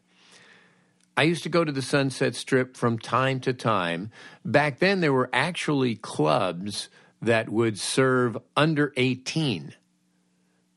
I 1.17 1.23
used 1.23 1.41
to 1.43 1.49
go 1.49 1.65
to 1.65 1.71
the 1.71 1.81
Sunset 1.81 2.35
Strip 2.35 2.77
from 2.77 2.99
time 2.99 3.39
to 3.39 3.51
time. 3.51 4.11
Back 4.45 4.77
then, 4.77 5.01
there 5.01 5.11
were 5.11 5.31
actually 5.33 5.95
clubs 5.95 6.89
that 7.23 7.49
would 7.49 7.79
serve 7.79 8.37
under 8.55 8.93
18. 8.95 9.73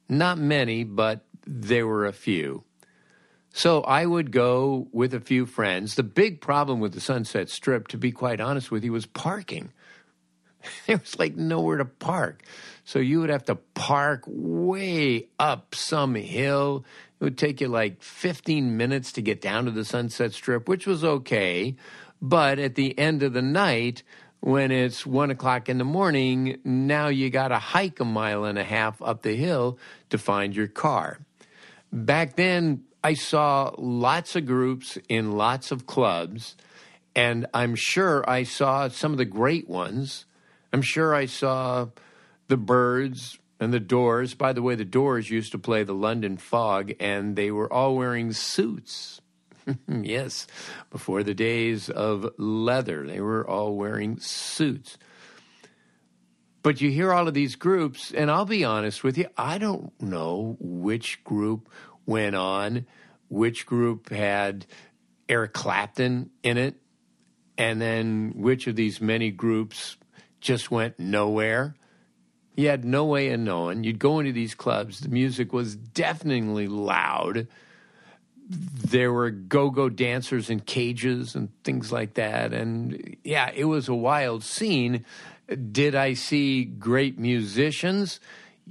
Not 0.08 0.38
many, 0.38 0.82
but 0.84 1.26
there 1.46 1.86
were 1.86 2.06
a 2.06 2.12
few. 2.14 2.64
So 3.52 3.82
I 3.82 4.06
would 4.06 4.32
go 4.32 4.88
with 4.92 5.12
a 5.12 5.20
few 5.20 5.44
friends. 5.44 5.96
The 5.96 6.02
big 6.02 6.40
problem 6.40 6.80
with 6.80 6.94
the 6.94 7.00
Sunset 7.00 7.50
Strip, 7.50 7.88
to 7.88 7.98
be 7.98 8.10
quite 8.10 8.40
honest 8.40 8.70
with 8.70 8.82
you, 8.82 8.92
was 8.92 9.06
parking. 9.06 9.72
There 10.86 10.98
was 10.98 11.18
like 11.18 11.36
nowhere 11.36 11.78
to 11.78 11.86
park. 11.86 12.42
So 12.84 12.98
you 12.98 13.20
would 13.20 13.30
have 13.30 13.44
to 13.44 13.54
park 13.54 14.24
way 14.26 15.28
up 15.38 15.74
some 15.74 16.14
hill. 16.14 16.84
It 17.20 17.24
would 17.24 17.38
take 17.38 17.60
you 17.60 17.68
like 17.68 18.02
15 18.02 18.78
minutes 18.78 19.12
to 19.12 19.22
get 19.22 19.42
down 19.42 19.66
to 19.66 19.70
the 19.70 19.84
Sunset 19.84 20.32
Strip, 20.32 20.68
which 20.68 20.86
was 20.86 21.04
okay. 21.04 21.76
But 22.22 22.58
at 22.58 22.76
the 22.76 22.98
end 22.98 23.22
of 23.22 23.34
the 23.34 23.42
night, 23.42 24.02
when 24.40 24.70
it's 24.70 25.04
one 25.04 25.30
o'clock 25.30 25.68
in 25.68 25.76
the 25.76 25.84
morning, 25.84 26.60
now 26.64 27.08
you 27.08 27.28
got 27.28 27.48
to 27.48 27.58
hike 27.58 28.00
a 28.00 28.06
mile 28.06 28.44
and 28.44 28.58
a 28.58 28.64
half 28.64 29.02
up 29.02 29.20
the 29.20 29.36
hill 29.36 29.78
to 30.08 30.16
find 30.16 30.56
your 30.56 30.66
car. 30.66 31.18
Back 31.92 32.36
then, 32.36 32.84
I 33.04 33.14
saw 33.14 33.74
lots 33.76 34.34
of 34.36 34.46
groups 34.46 34.96
in 35.08 35.32
lots 35.32 35.72
of 35.72 35.86
clubs, 35.86 36.56
and 37.14 37.46
I'm 37.52 37.74
sure 37.74 38.28
I 38.28 38.44
saw 38.44 38.88
some 38.88 39.12
of 39.12 39.18
the 39.18 39.26
great 39.26 39.68
ones. 39.68 40.24
I'm 40.72 40.82
sure 40.82 41.14
I 41.14 41.26
saw 41.26 41.88
the 42.48 42.56
Byrds 42.56 43.38
and 43.60 43.72
the 43.72 43.78
Doors. 43.78 44.34
By 44.34 44.52
the 44.52 44.62
way, 44.62 44.74
the 44.74 44.84
Doors 44.84 45.30
used 45.30 45.52
to 45.52 45.58
play 45.58 45.84
the 45.84 45.94
London 45.94 46.38
Fog, 46.38 46.92
and 46.98 47.36
they 47.36 47.50
were 47.50 47.72
all 47.72 47.94
wearing 47.94 48.32
suits. 48.32 49.20
yes, 49.88 50.46
before 50.90 51.22
the 51.22 51.34
days 51.34 51.90
of 51.90 52.32
leather, 52.38 53.06
they 53.06 53.20
were 53.20 53.46
all 53.46 53.76
wearing 53.76 54.18
suits. 54.18 54.96
But 56.62 56.80
you 56.80 56.90
hear 56.90 57.12
all 57.12 57.28
of 57.28 57.34
these 57.34 57.56
groups, 57.56 58.12
and 58.12 58.30
I'll 58.30 58.44
be 58.44 58.64
honest 58.64 59.04
with 59.04 59.16
you, 59.16 59.26
I 59.36 59.58
don't 59.58 59.92
know 60.00 60.56
which 60.58 61.22
group 61.24 61.68
went 62.04 62.36
on, 62.36 62.86
which 63.28 63.64
group 63.66 64.10
had 64.10 64.66
Eric 65.28 65.52
Clapton 65.52 66.30
in 66.42 66.58
it, 66.58 66.76
and 67.56 67.80
then 67.80 68.32
which 68.36 68.66
of 68.66 68.76
these 68.76 69.00
many 69.00 69.30
groups 69.30 69.96
just 70.40 70.70
went 70.70 70.98
nowhere. 70.98 71.74
You 72.60 72.68
had 72.68 72.84
no 72.84 73.06
way 73.06 73.30
of 73.30 73.40
knowing. 73.40 73.84
You'd 73.84 73.98
go 73.98 74.18
into 74.18 74.32
these 74.32 74.54
clubs, 74.54 75.00
the 75.00 75.08
music 75.08 75.50
was 75.50 75.76
deafeningly 75.76 76.68
loud. 76.68 77.48
There 78.50 79.10
were 79.10 79.30
go 79.30 79.70
go 79.70 79.88
dancers 79.88 80.50
in 80.50 80.60
cages 80.60 81.34
and 81.34 81.48
things 81.64 81.90
like 81.90 82.14
that. 82.14 82.52
And 82.52 83.16
yeah, 83.24 83.50
it 83.54 83.64
was 83.64 83.88
a 83.88 83.94
wild 83.94 84.44
scene. 84.44 85.06
Did 85.72 85.94
I 85.94 86.12
see 86.12 86.66
great 86.66 87.18
musicians? 87.18 88.20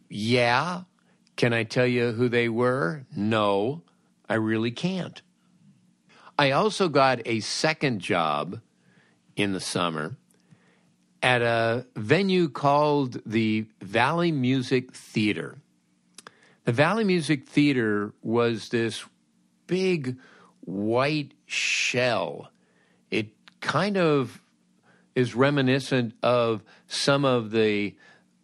Yeah. 0.08 0.84
Can 1.36 1.52
I 1.52 1.64
tell 1.64 1.88
you 1.88 2.12
who 2.12 2.30
they 2.30 2.48
were? 2.48 3.08
No, 3.16 3.82
I 4.30 4.36
really 4.36 4.72
can't. 4.72 5.20
I 6.38 6.52
also 6.52 6.90
got 6.90 7.22
a 7.26 7.40
second 7.40 8.02
job 8.02 8.62
in 9.36 9.54
the 9.54 9.60
summer 9.60 10.16
at 11.22 11.42
a 11.42 11.86
venue 11.96 12.50
called 12.50 13.22
the 13.26 13.66
Valley 13.82 14.32
Music 14.32 14.94
Theater. 14.94 15.58
The 16.66 16.72
Valley 16.72 17.04
Music 17.04 17.48
Theater 17.48 18.14
was 18.22 18.70
this 18.70 19.04
big 19.68 20.18
white 20.62 21.34
shell. 21.46 22.52
It 23.12 23.30
kind 23.60 23.98
of 23.98 24.42
is 25.16 25.36
reminiscent 25.36 26.14
of 26.24 26.64
some 26.88 27.26
of 27.26 27.52
the 27.52 27.96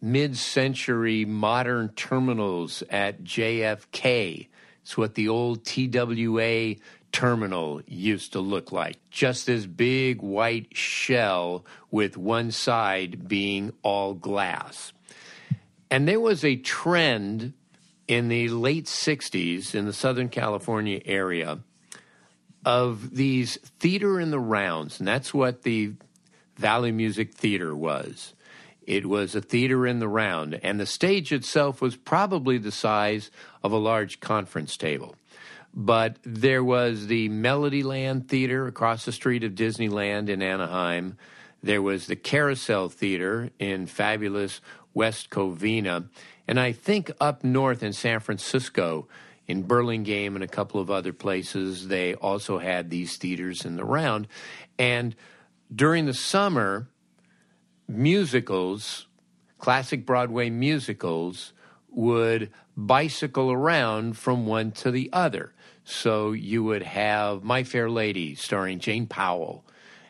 mid 0.02 0.36
century 0.36 1.24
modern 1.24 1.88
terminals 1.90 2.82
at 2.90 3.22
JFK. 3.24 4.48
It's 4.82 4.96
what 4.96 5.14
the 5.14 5.28
old 5.28 5.64
TWA 5.64 6.76
terminal 7.16 7.80
used 7.86 8.34
to 8.34 8.40
look 8.40 8.72
like. 8.72 8.98
Just 9.10 9.46
this 9.46 9.64
big 9.64 10.20
white 10.20 10.76
shell 10.76 11.64
with 11.90 12.18
one 12.18 12.50
side 12.50 13.26
being 13.26 13.72
all 13.82 14.12
glass. 14.12 14.92
And 15.90 16.06
there 16.06 16.20
was 16.20 16.44
a 16.44 16.56
trend 16.56 17.54
in 18.06 18.28
the 18.28 18.50
late 18.50 18.84
60s 18.84 19.74
in 19.74 19.86
the 19.86 19.94
Southern 19.94 20.28
California 20.28 21.00
area 21.06 21.60
of 22.66 23.14
these 23.14 23.56
theater 23.78 24.20
in 24.20 24.30
the 24.30 24.38
rounds. 24.38 24.98
And 24.98 25.08
that's 25.08 25.32
what 25.32 25.62
the 25.62 25.94
Valley 26.58 26.92
Music 26.92 27.32
Theater 27.32 27.74
was. 27.74 28.34
It 28.82 29.06
was 29.06 29.34
a 29.34 29.40
theater 29.40 29.86
in 29.86 30.00
the 30.00 30.08
round, 30.08 30.60
and 30.62 30.78
the 30.78 30.86
stage 30.86 31.32
itself 31.32 31.80
was 31.80 31.96
probably 31.96 32.58
the 32.58 32.70
size 32.70 33.30
of 33.64 33.72
a 33.72 33.78
large 33.78 34.20
conference 34.20 34.76
table. 34.76 35.16
But 35.78 36.16
there 36.22 36.64
was 36.64 37.06
the 37.06 37.28
Melodyland 37.28 38.28
Theater 38.28 38.66
across 38.66 39.04
the 39.04 39.12
street 39.12 39.44
of 39.44 39.52
Disneyland 39.52 40.30
in 40.30 40.40
Anaheim. 40.40 41.18
There 41.62 41.82
was 41.82 42.06
the 42.06 42.16
Carousel 42.16 42.88
Theater 42.88 43.50
in 43.58 43.86
fabulous 43.86 44.62
West 44.94 45.28
Covina. 45.28 46.08
And 46.48 46.58
I 46.58 46.72
think 46.72 47.10
up 47.20 47.44
north 47.44 47.82
in 47.82 47.92
San 47.92 48.20
Francisco, 48.20 49.06
in 49.46 49.64
Burlingame 49.64 50.34
and 50.34 50.42
a 50.42 50.48
couple 50.48 50.80
of 50.80 50.90
other 50.90 51.12
places, 51.12 51.88
they 51.88 52.14
also 52.14 52.58
had 52.58 52.88
these 52.88 53.18
theaters 53.18 53.66
in 53.66 53.76
the 53.76 53.84
round. 53.84 54.28
And 54.78 55.14
during 55.74 56.06
the 56.06 56.14
summer, 56.14 56.88
musicals, 57.86 59.06
classic 59.58 60.06
Broadway 60.06 60.48
musicals, 60.48 61.52
would 61.90 62.50
bicycle 62.76 63.52
around 63.52 64.16
from 64.16 64.46
one 64.46 64.70
to 64.70 64.90
the 64.90 65.10
other. 65.12 65.52
So 65.88 66.32
you 66.32 66.64
would 66.64 66.82
have 66.82 67.44
My 67.44 67.62
Fair 67.62 67.88
Lady 67.88 68.34
starring 68.34 68.80
Jane 68.80 69.06
Powell 69.06 69.64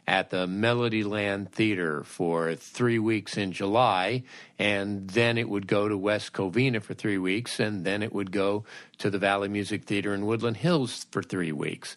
at 0.09 0.31
the 0.31 0.47
Melodyland 0.47 1.51
Theater 1.51 2.03
for 2.03 2.55
three 2.55 2.99
weeks 2.99 3.37
in 3.37 3.53
July, 3.53 4.23
and 4.59 5.07
then 5.11 5.37
it 5.37 5.51
would 5.51 5.67
go 5.67 5.87
to 5.87 5.99
West 5.99 6.33
Covina 6.33 6.83
for 6.83 6.95
three 6.95 7.19
weeks, 7.19 7.61
and 7.61 7.85
then 7.85 8.03
it 8.03 8.15
would 8.15 8.33
go 8.33 8.65
to 8.97 9.11
the 9.11 9.19
Valley 9.19 9.49
Music 9.49 9.85
Theater 9.85 10.15
in 10.15 10.25
Woodland 10.25 10.57
Hills 10.57 11.05
for 11.11 11.23
three 11.23 11.53
weeks. 11.53 11.95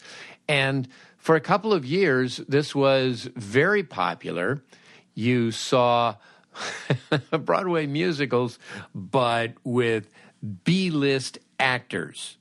And 0.49 0.89
for 1.17 1.37
a 1.37 1.41
couple 1.41 1.71
of 1.71 1.85
years, 1.85 2.37
this 2.49 2.75
was 2.75 3.29
very 3.33 3.83
popular. 3.83 4.61
You 5.15 5.51
saw 5.51 6.15
Broadway 7.31 7.87
musicals, 7.87 8.59
but 8.93 9.53
with 9.63 10.09
B 10.65 10.89
list 10.89 11.39
actors. 11.61 12.35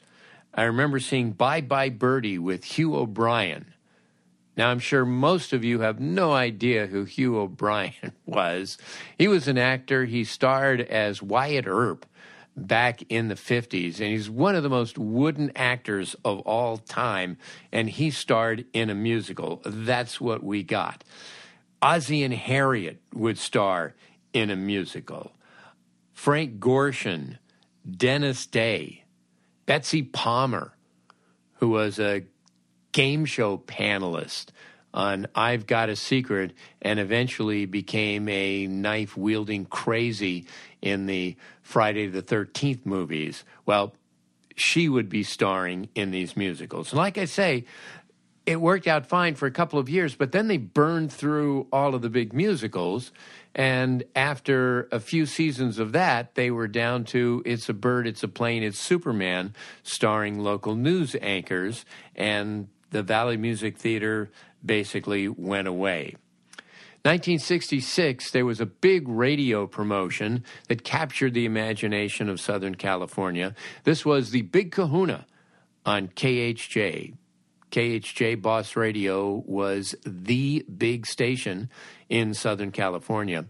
I 0.59 0.65
remember 0.65 0.99
seeing 0.99 1.31
Bye 1.31 1.61
Bye 1.61 1.89
Birdie 1.89 2.37
with 2.37 2.65
Hugh 2.65 2.97
O'Brian. 2.97 3.75
Now, 4.57 4.71
I'm 4.71 4.81
sure 4.81 5.07
most 5.07 5.53
of 5.53 5.63
you 5.63 5.83
have 5.83 6.01
no 6.01 6.33
idea 6.33 6.89
who 6.89 7.05
Hugh 7.05 7.39
O'Brian 7.39 7.93
was. 8.27 8.77
He 9.17 9.29
was 9.29 9.47
an 9.47 9.57
actor, 9.57 10.05
he 10.05 10.25
starred 10.25 10.81
as 10.81 11.23
Wyatt 11.23 11.69
Earp 11.69 12.07
back 12.57 13.05
in 13.09 13.29
the 13.29 13.37
50s, 13.37 14.01
and 14.01 14.09
he's 14.09 14.29
one 14.29 14.57
of 14.57 14.65
the 14.65 14.69
most 14.69 14.99
wooden 14.99 15.53
actors 15.55 16.17
of 16.25 16.41
all 16.41 16.77
time, 16.77 17.39
and 17.71 17.89
he 17.89 18.11
starred 18.11 18.65
in 18.73 18.91
a 18.91 18.97
musical. 18.97 19.63
That's 19.65 20.21
what 20.21 20.43
we 20.43 20.65
got. 20.65 21.05
Ozzie 21.81 22.25
and 22.25 22.35
Harriet 22.35 23.01
would 23.15 23.39
star 23.39 23.95
in 24.33 24.51
a 24.51 24.57
musical. 24.57 25.31
Frank 26.13 26.59
Gorshin, 26.59 27.39
Dennis 27.89 28.45
Day, 28.45 29.05
Betsy 29.69 30.03
Palmer, 30.03 30.73
who 31.57 31.69
was 31.69 31.99
a 31.99 32.25
game 32.93 33.27
show 33.27 33.59
panelist 33.59 34.47
on 34.95 35.27
I've 35.35 35.67
Got 35.67 35.91
a 35.91 35.95
Secret 35.95 36.55
and 36.81 36.99
eventually 36.99 37.67
became 37.67 38.31
a 38.31 38.67
knife 38.67 39.15
wielding 39.15 39.67
crazy 39.67 40.47
in 40.81 41.05
the 41.05 41.37
Friday 41.61 42.07
the 42.07 42.23
13th 42.23 42.87
movies. 42.87 43.45
Well, 43.67 43.93
she 44.57 44.89
would 44.89 45.11
be 45.11 45.23
starring 45.23 45.91
in 45.95 46.13
these 46.13 46.35
musicals. 46.35 46.91
And 46.91 46.97
like 46.97 47.19
I 47.19 47.27
say, 47.27 47.67
it 48.49 48.63
worked 48.63 48.87
out 48.87 49.05
fine 49.05 49.35
for 49.35 49.45
a 49.45 49.51
couple 49.51 49.79
of 49.79 49.91
years, 49.91 50.15
but 50.15 50.33
then 50.33 50.49
they 50.49 50.57
burned 50.57 51.13
through 51.13 51.67
all 51.71 51.95
of 51.95 52.01
the 52.01 52.09
big 52.09 52.33
musicals. 52.33 53.13
And 53.55 54.05
after 54.17 54.89
a 54.91 55.01
few 55.01 55.27
seasons 55.27 55.79
of 55.79 55.93
that, 55.93 56.35
they 56.35 56.51
were 56.51 56.67
down 56.67 57.05
to 57.13 57.43
It's 57.45 57.69
a 57.69 57.75
Bird, 57.75 58.07
It's 58.07 58.23
a 58.23 58.29
Plane, 58.29 58.63
It's 58.63 58.79
Superman, 58.79 59.55
starring 59.83 60.39
local 60.39 60.77
news 60.77 61.15
anchors. 61.21 61.85
And 62.17 62.69
the 62.89 63.03
Valley 63.03 63.37
Music 63.37 63.77
Theater 63.77 64.31
basically 64.65 65.29
went 65.29 65.69
away. 65.69 66.17
1966, 67.05 68.31
there 68.31 68.47
was 68.47 68.63
a 68.63 68.67
big 68.67 69.07
radio 69.07 69.67
promotion 69.67 70.43
that 70.69 70.85
captured 70.85 71.35
the 71.35 71.45
imagination 71.45 72.31
of 72.31 72.41
Southern 72.41 72.77
California. 72.77 73.55
This 73.85 74.07
was 74.07 74.31
the 74.31 74.41
Big 74.41 74.73
Kahuna 74.73 75.27
on 75.85 76.09
KHJ. 76.09 77.13
KHJ 77.71 78.41
Boss 78.41 78.77
Radio 78.77 79.43
was 79.47 79.95
the 80.05 80.65
big 80.77 81.07
station 81.07 81.71
in 82.09 82.35
Southern 82.35 82.71
California. 82.73 83.47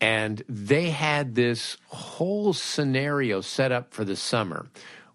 And 0.00 0.42
they 0.48 0.90
had 0.90 1.34
this 1.34 1.76
whole 1.88 2.52
scenario 2.52 3.40
set 3.40 3.70
up 3.70 3.92
for 3.92 4.04
the 4.04 4.16
summer 4.16 4.66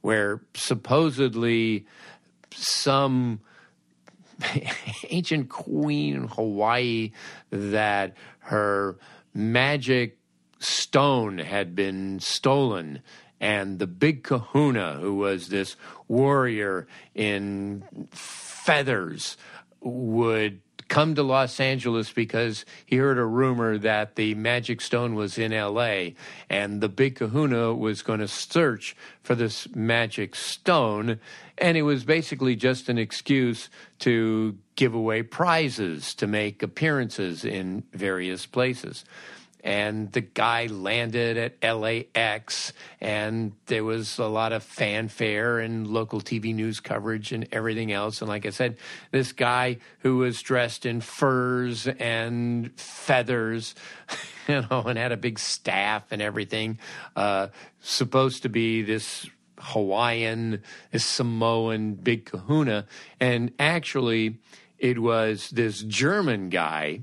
where 0.02 0.42
supposedly 0.54 1.88
some 2.52 3.40
ancient 5.10 5.50
queen 5.50 6.16
in 6.16 6.28
Hawaii 6.28 7.12
that 7.50 8.16
her 8.40 8.98
magic 9.34 10.20
stone 10.60 11.40
had 11.40 11.76
been 11.76 12.20
stolen. 12.20 13.02
And 13.40 13.80
the 13.80 13.88
big 13.88 14.24
kahuna, 14.24 14.94
who 15.02 15.16
was 15.16 15.50
this 15.50 15.76
warrior 16.08 16.88
in 17.14 17.84
feathers, 18.12 19.38
would 19.82 20.62
come 20.88 21.16
to 21.16 21.24
Los 21.24 21.60
Angeles 21.60 22.12
because 22.12 22.66
he 22.86 22.98
heard 22.98 23.18
a 23.18 23.26
rumor 23.26 23.78
that 23.78 24.16
the 24.16 24.36
magic 24.36 24.82
stone 24.82 25.16
was 25.16 25.38
in 25.38 25.52
LA 25.52 26.10
and 26.50 26.80
the 26.80 26.90
big 26.90 27.16
kahuna 27.16 27.74
was 27.74 28.02
going 28.02 28.20
to 28.20 28.28
search 28.28 28.96
for 29.24 29.36
this 29.36 29.68
magic 29.76 30.36
stone. 30.36 31.20
And 31.58 31.78
it 31.78 31.82
was 31.82 32.04
basically 32.04 32.56
just 32.56 32.88
an 32.90 32.98
excuse 32.98 33.70
to 34.00 34.58
give 34.76 34.94
away 34.94 35.24
prizes, 35.24 36.14
to 36.16 36.28
make 36.28 36.62
appearances 36.62 37.44
in 37.44 37.84
various 37.92 38.46
places 38.46 39.06
and 39.66 40.12
the 40.12 40.22
guy 40.22 40.68
landed 40.68 41.56
at 41.60 41.76
LAX, 41.76 42.72
and 43.02 43.52
there 43.66 43.84
was 43.84 44.20
a 44.20 44.28
lot 44.28 44.54
of 44.54 44.62
fanfare 44.64 45.58
and 45.58 45.88
local 45.88 46.22
TV 46.22 46.54
news 46.54 46.80
coverage 46.80 47.32
and 47.32 47.48
everything 47.52 47.92
else. 47.92 48.22
And 48.22 48.30
like 48.30 48.46
I 48.46 48.52
said, 48.52 48.78
this 49.10 49.32
guy 49.32 49.78
who 50.00 50.18
was 50.18 50.44
dressed 50.44 50.86
in 50.86 51.02
furs 51.02 51.88
and 51.88 52.80
feathers, 52.80 53.74
you 54.48 54.62
know, 54.70 54.84
and 54.86 55.00
had 55.00 55.12
a 55.12 55.18
big 55.18 55.40
staff 55.40 56.12
and 56.12 56.22
everything, 56.22 56.78
uh, 57.16 57.48
supposed 57.82 58.44
to 58.44 58.50
be 58.50 58.84
this 58.84 59.28
Hawaiian, 59.58 60.62
this 60.92 61.08
Samoan 61.08 61.96
big 61.96 62.26
kahuna. 62.26 62.86
And 63.20 63.52
actually, 63.58 64.38
it 64.78 65.00
was 65.00 65.50
this 65.50 65.82
German 65.82 66.50
guy 66.50 67.02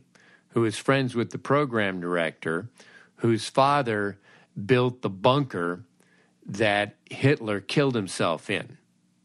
who 0.53 0.65
is 0.65 0.77
friends 0.77 1.15
with 1.15 1.31
the 1.31 1.39
program 1.39 2.01
director, 2.01 2.69
whose 3.17 3.49
father 3.49 4.19
built 4.67 5.03
the 5.03 5.11
bunker 5.11 5.85
that 6.47 6.97
Hitler 7.11 7.61
killed 7.61 7.95
himself 7.95 8.51
in. 8.51 8.79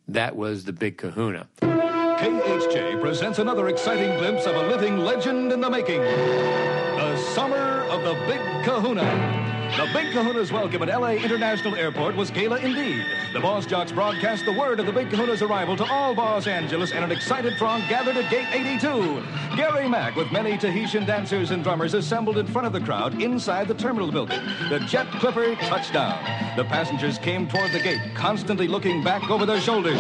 That 0.07 0.35
was 0.35 0.65
the 0.65 0.73
Big 0.73 0.97
Kahuna. 0.97 1.47
KHJ 1.61 3.01
presents 3.01 3.39
another 3.39 3.67
exciting 3.67 4.17
glimpse 4.17 4.45
of 4.45 4.55
a 4.55 4.67
living 4.67 4.99
legend 4.99 5.51
in 5.51 5.61
the 5.61 5.69
making. 5.69 6.01
The 6.01 7.17
Summer 7.33 7.83
of 7.89 8.03
the 8.03 8.13
Big 8.25 8.65
Kahuna. 8.65 9.36
The 9.77 9.85
Big 9.93 10.07
Kahuna's 10.07 10.51
welcome 10.51 10.81
at 10.81 10.89
LA 10.89 11.11
International 11.11 11.75
Airport 11.75 12.15
was 12.15 12.31
gala 12.31 12.57
indeed. 12.57 13.05
The 13.31 13.39
Boss 13.39 13.67
Jocks 13.67 13.91
broadcast 13.91 14.43
the 14.43 14.51
word 14.51 14.79
of 14.79 14.87
the 14.87 14.91
Big 14.91 15.11
Kahuna's 15.11 15.43
arrival 15.43 15.77
to 15.77 15.85
all 15.85 16.15
Los 16.15 16.47
Angeles, 16.47 16.93
and 16.93 17.05
an 17.05 17.11
excited 17.11 17.59
throng 17.59 17.81
gathered 17.81 18.17
at 18.17 18.31
Gate 18.31 18.47
82. 18.51 19.23
Gary 19.55 19.87
Mack, 19.87 20.15
with 20.15 20.31
many 20.31 20.57
Tahitian 20.57 21.05
dancers 21.05 21.51
and 21.51 21.63
drummers, 21.63 21.93
assembled 21.93 22.39
in 22.39 22.47
front 22.47 22.65
of 22.65 22.73
the 22.73 22.81
crowd 22.81 23.21
inside 23.21 23.67
the 23.67 23.75
terminal 23.75 24.11
building. 24.11 24.41
The 24.69 24.79
jet 24.79 25.11
clipper 25.11 25.53
touched 25.57 25.93
down. 25.93 26.23
The 26.57 26.63
passengers 26.63 27.19
came 27.19 27.47
toward 27.47 27.71
the 27.71 27.79
gate, 27.79 28.01
constantly 28.15 28.67
looking 28.67 29.03
back 29.03 29.29
over 29.29 29.45
their 29.45 29.61
shoulders. 29.61 29.99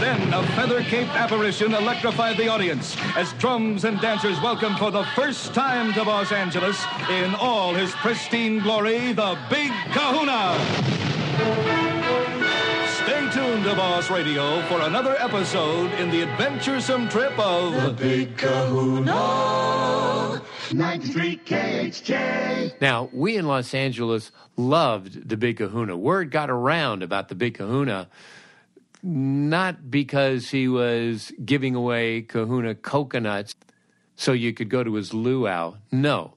Then 0.00 0.32
a 0.32 0.42
feather-caped 0.56 1.10
apparition 1.10 1.74
electrified 1.74 2.38
the 2.38 2.48
audience 2.48 2.96
as 3.16 3.34
drums 3.34 3.84
and 3.84 4.00
dancers 4.00 4.40
welcomed 4.40 4.78
for 4.78 4.90
the 4.90 5.04
first 5.14 5.52
time 5.52 5.92
to 5.92 6.02
Los 6.02 6.32
Angeles 6.32 6.82
in 7.10 7.34
all 7.34 7.74
his 7.74 7.92
pristine 7.96 8.60
glory, 8.60 9.12
the 9.12 9.38
Big 9.50 9.70
Kahuna. 9.92 10.56
Stay 13.04 13.30
tuned 13.30 13.64
to 13.64 13.74
Boss 13.74 14.10
Radio 14.10 14.62
for 14.68 14.80
another 14.80 15.16
episode 15.18 15.92
in 16.00 16.10
the 16.10 16.22
adventuresome 16.22 17.06
trip 17.10 17.38
of 17.38 17.74
The 17.74 17.92
Big 17.92 18.38
Kahuna. 18.38 20.40
93 20.72 21.40
KHJ. 21.44 22.80
Now, 22.80 23.10
we 23.12 23.36
in 23.36 23.46
Los 23.46 23.74
Angeles 23.74 24.32
loved 24.56 25.28
the 25.28 25.36
Big 25.36 25.58
Kahuna. 25.58 25.94
Word 25.94 26.30
got 26.30 26.48
around 26.48 27.02
about 27.02 27.28
the 27.28 27.34
Big 27.34 27.54
Kahuna, 27.54 28.08
not 29.02 29.90
because 29.90 30.50
he 30.50 30.68
was 30.68 31.32
giving 31.44 31.74
away 31.74 32.22
Kahuna 32.22 32.74
coconuts 32.74 33.54
so 34.16 34.32
you 34.32 34.52
could 34.52 34.68
go 34.68 34.84
to 34.84 34.94
his 34.94 35.14
luau. 35.14 35.74
No. 35.90 36.34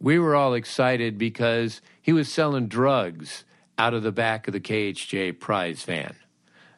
We 0.00 0.18
were 0.18 0.34
all 0.34 0.54
excited 0.54 1.16
because 1.16 1.80
he 2.00 2.12
was 2.12 2.30
selling 2.30 2.68
drugs 2.68 3.44
out 3.78 3.94
of 3.94 4.02
the 4.02 4.12
back 4.12 4.46
of 4.46 4.52
the 4.52 4.60
KHJ 4.60 5.40
prize 5.40 5.84
van. 5.84 6.16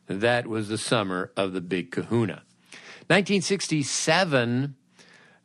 That 0.07 0.47
was 0.47 0.69
the 0.69 0.79
summer 0.79 1.33
of 1.37 1.53
the 1.53 1.61
Big 1.61 1.91
Kahuna. 1.91 2.43
1967, 3.09 4.77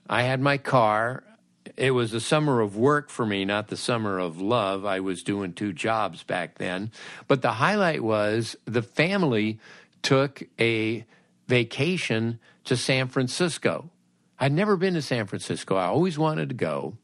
I 0.09 0.21
had 0.23 0.41
my 0.41 0.57
car. 0.57 1.23
It 1.79 1.91
was 1.91 2.11
the 2.11 2.19
summer 2.19 2.59
of 2.59 2.75
work 2.75 3.09
for 3.09 3.25
me, 3.25 3.45
not 3.45 3.69
the 3.69 3.77
summer 3.77 4.19
of 4.19 4.41
love. 4.41 4.83
I 4.83 4.99
was 4.99 5.23
doing 5.23 5.53
two 5.53 5.71
jobs 5.71 6.23
back 6.23 6.57
then. 6.57 6.91
But 7.29 7.41
the 7.41 7.53
highlight 7.53 8.03
was 8.03 8.57
the 8.65 8.81
family 8.81 9.59
took 10.01 10.43
a 10.59 11.05
vacation 11.47 12.37
to 12.65 12.75
San 12.75 13.07
Francisco. 13.07 13.89
I'd 14.37 14.51
never 14.51 14.75
been 14.75 14.93
to 14.95 15.01
San 15.01 15.25
Francisco. 15.25 15.77
I 15.77 15.85
always 15.85 16.19
wanted 16.19 16.49
to 16.49 16.55
go. 16.55 16.97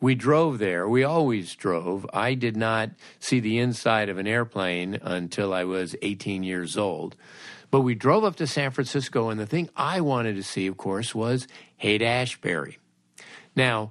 We 0.00 0.14
drove 0.14 0.60
there. 0.60 0.88
We 0.88 1.02
always 1.02 1.52
drove. 1.56 2.06
I 2.12 2.34
did 2.34 2.56
not 2.56 2.90
see 3.18 3.40
the 3.40 3.58
inside 3.58 4.08
of 4.08 4.18
an 4.18 4.28
airplane 4.28 4.96
until 5.02 5.52
I 5.52 5.64
was 5.64 5.96
18 6.02 6.44
years 6.44 6.76
old. 6.76 7.16
But 7.72 7.80
we 7.80 7.96
drove 7.96 8.22
up 8.22 8.36
to 8.36 8.46
San 8.46 8.70
Francisco, 8.70 9.30
and 9.30 9.40
the 9.40 9.46
thing 9.46 9.70
I 9.74 10.02
wanted 10.02 10.36
to 10.36 10.44
see, 10.44 10.68
of 10.68 10.76
course, 10.76 11.16
was 11.16 11.48
Haight 11.78 12.02
Ashbury. 12.02 12.78
Now, 13.56 13.90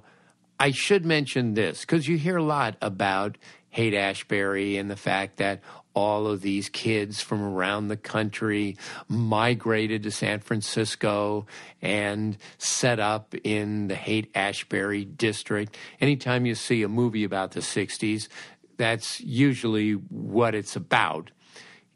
I 0.58 0.70
should 0.70 1.04
mention 1.04 1.54
this 1.54 1.80
because 1.80 2.06
you 2.06 2.16
hear 2.16 2.36
a 2.36 2.42
lot 2.42 2.76
about 2.80 3.38
Haight 3.70 3.94
Ashbury 3.94 4.76
and 4.76 4.90
the 4.90 4.96
fact 4.96 5.38
that 5.38 5.60
all 5.94 6.26
of 6.26 6.42
these 6.42 6.68
kids 6.68 7.20
from 7.20 7.42
around 7.42 7.88
the 7.88 7.96
country 7.96 8.76
migrated 9.08 10.02
to 10.02 10.10
San 10.10 10.40
Francisco 10.40 11.46
and 11.80 12.36
set 12.58 12.98
up 12.98 13.34
in 13.44 13.88
the 13.88 13.94
Haight 13.94 14.30
Ashbury 14.34 15.04
district. 15.04 15.76
Anytime 16.00 16.46
you 16.46 16.54
see 16.54 16.82
a 16.82 16.88
movie 16.88 17.24
about 17.24 17.52
the 17.52 17.60
60s, 17.60 18.28
that's 18.76 19.20
usually 19.20 19.92
what 19.92 20.54
it's 20.54 20.76
about. 20.76 21.30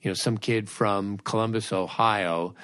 You 0.01 0.11
know, 0.11 0.14
some 0.14 0.38
kid 0.38 0.71
from 0.71 1.18
Columbus, 1.18 1.73
Ohio 1.73 2.55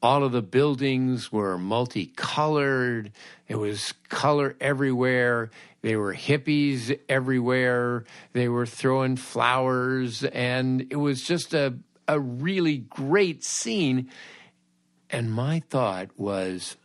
All 0.00 0.22
of 0.22 0.30
the 0.30 0.40
buildings 0.40 1.32
were 1.32 1.58
multicolored. 1.58 3.10
There 3.48 3.58
was 3.58 3.92
color 4.08 4.54
everywhere. 4.60 5.50
There 5.80 5.98
were 5.98 6.14
hippies 6.14 6.96
everywhere. 7.08 8.04
They 8.34 8.48
were 8.48 8.66
throwing 8.66 9.16
flowers, 9.16 10.22
and 10.22 10.86
it 10.92 10.96
was 10.96 11.22
just 11.22 11.54
a, 11.54 11.74
a 12.08 12.18
really 12.18 12.78
great 12.78 13.44
scene. 13.44 14.10
And 15.10 15.32
my 15.32 15.60
thought 15.68 16.10
was, 16.16 16.76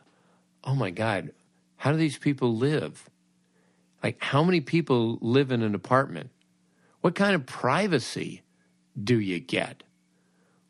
oh 0.63 0.75
my 0.75 0.89
God, 0.89 1.32
how 1.77 1.91
do 1.91 1.97
these 1.97 2.17
people 2.17 2.56
live? 2.56 3.10
Like, 4.03 4.21
how 4.21 4.43
many 4.43 4.62
people 4.62 5.17
live 5.21 5.51
in 5.51 5.62
an 5.62 5.75
apartment? 5.75 6.30
What 7.01 7.15
kind 7.15 7.36
of 7.36 7.45
privacy 7.45 8.43
do 9.01 9.19
you 9.19 9.39
get? 9.39 9.84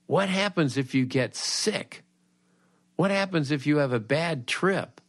What 0.06 0.30
happens 0.30 0.78
if 0.78 0.94
you 0.96 1.06
get 1.06 1.36
sick? 1.36 2.04
What 2.96 3.12
happens 3.12 3.52
if 3.52 3.68
you 3.68 3.78
have 3.78 3.94
a 3.94 4.00
bad 4.00 4.48
trip? 4.48 5.02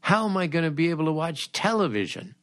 How 0.00 0.28
am 0.28 0.36
I 0.36 0.46
going 0.46 0.64
to 0.64 0.70
be 0.70 0.90
able 0.90 1.04
to 1.06 1.12
watch 1.12 1.52
television? 1.52 2.34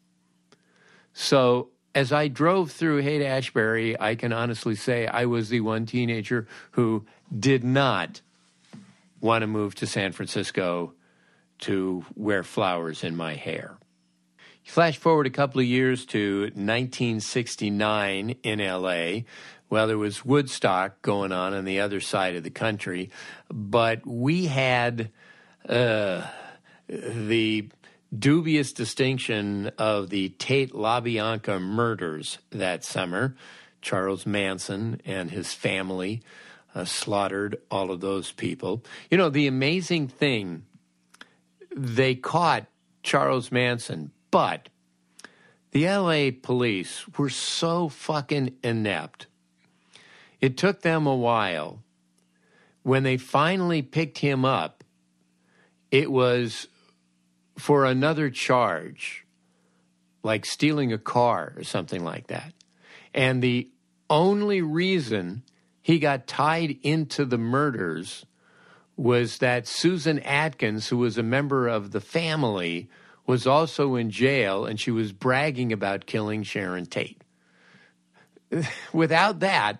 So, 1.14 1.70
as 1.96 2.12
I 2.12 2.28
drove 2.28 2.72
through 2.72 3.02
Haight 3.02 3.22
Ashbury, 3.22 4.00
I 4.00 4.16
can 4.16 4.32
honestly 4.34 4.76
say 4.76 5.08
I 5.08 5.26
was 5.26 5.50
the 5.50 5.62
one 5.62 5.86
teenager 5.86 6.48
who 6.72 7.06
did 7.38 7.64
not 7.64 8.22
want 9.22 9.42
to 9.42 9.48
move 9.48 9.76
to 9.76 9.88
San 9.88 10.12
Francisco 10.12 10.94
to 11.60 12.06
wear 12.16 12.44
flowers 12.44 13.04
in 13.04 13.16
my 13.16 13.36
hair. 13.36 13.78
Flash 14.64 14.98
forward 14.98 15.26
a 15.26 15.32
couple 15.32 15.60
of 15.60 15.66
years 15.66 16.06
to 16.06 16.42
1969 16.42 18.36
in 18.44 18.60
LA. 18.60 19.22
Well, 19.70 19.88
there 19.88 19.98
was 19.98 20.24
Woodstock 20.24 21.02
going 21.02 21.32
on 21.32 21.56
on 21.56 21.66
the 21.66 21.80
other 21.80 22.00
side 22.00 22.36
of 22.36 22.44
the 22.44 22.52
country, 22.52 23.10
but 23.52 24.06
we 24.06 24.46
had 24.46 25.12
uh, 25.68 26.28
the 26.88 27.70
dubious 28.18 28.74
distinction 28.74 29.72
of 29.78 30.10
the 30.10 30.30
Tate 30.30 30.74
LaBianca 30.74 31.62
murders 31.62 32.40
that 32.50 32.84
summer. 32.84 33.36
Charles 33.82 34.26
Manson 34.26 35.02
and 35.06 35.32
his 35.32 35.54
family 35.54 36.22
uh, 36.76 36.86
slaughtered 36.86 37.58
all 37.72 37.92
of 37.92 38.02
those 38.02 38.32
people. 38.32 38.84
You 39.10 39.18
know, 39.18 39.30
the 39.30 39.48
amazing 39.48 40.08
thing 40.08 40.64
they 41.76 42.16
caught 42.16 42.66
Charles 43.04 43.52
Manson, 43.52 44.12
but 44.32 44.70
the 45.72 45.88
LA 45.88 46.32
police 46.42 47.08
were 47.18 47.30
so 47.30 47.90
fucking 47.90 48.56
inept. 48.64 49.28
It 50.42 50.58
took 50.58 50.82
them 50.82 51.06
a 51.06 51.16
while. 51.16 51.84
When 52.84 53.04
they 53.04 53.18
finally 53.18 53.82
picked 53.82 54.20
him 54.20 54.46
up, 54.46 54.84
it 55.92 56.12
was 56.12 56.68
for 57.60 57.86
another 57.86 58.30
charge, 58.30 59.26
like 60.24 60.46
stealing 60.46 60.94
a 60.94 60.98
car 60.98 61.54
or 61.58 61.64
something 61.64 62.04
like 62.04 62.28
that. 62.28 62.54
And 63.14 63.42
the 63.42 63.70
only 64.10 64.62
reason 64.62 65.44
he 65.82 66.00
got 66.00 66.28
tied 66.28 66.78
into 66.84 67.26
the 67.26 67.38
murders 67.38 68.26
was 68.96 69.38
that 69.38 69.68
Susan 69.68 70.20
Atkins, 70.20 70.90
who 70.90 70.98
was 70.98 71.18
a 71.18 71.24
member 71.24 71.68
of 71.68 71.92
the 71.92 72.02
family, 72.02 72.90
was 73.26 73.48
also 73.48 73.96
in 73.96 74.10
jail 74.10 74.66
and 74.66 74.80
she 74.80 74.92
was 74.92 75.12
bragging 75.12 75.72
about 75.72 76.06
killing 76.06 76.44
Sharon 76.44 76.86
Tate. 76.86 77.22
Without 78.94 79.40
that, 79.40 79.80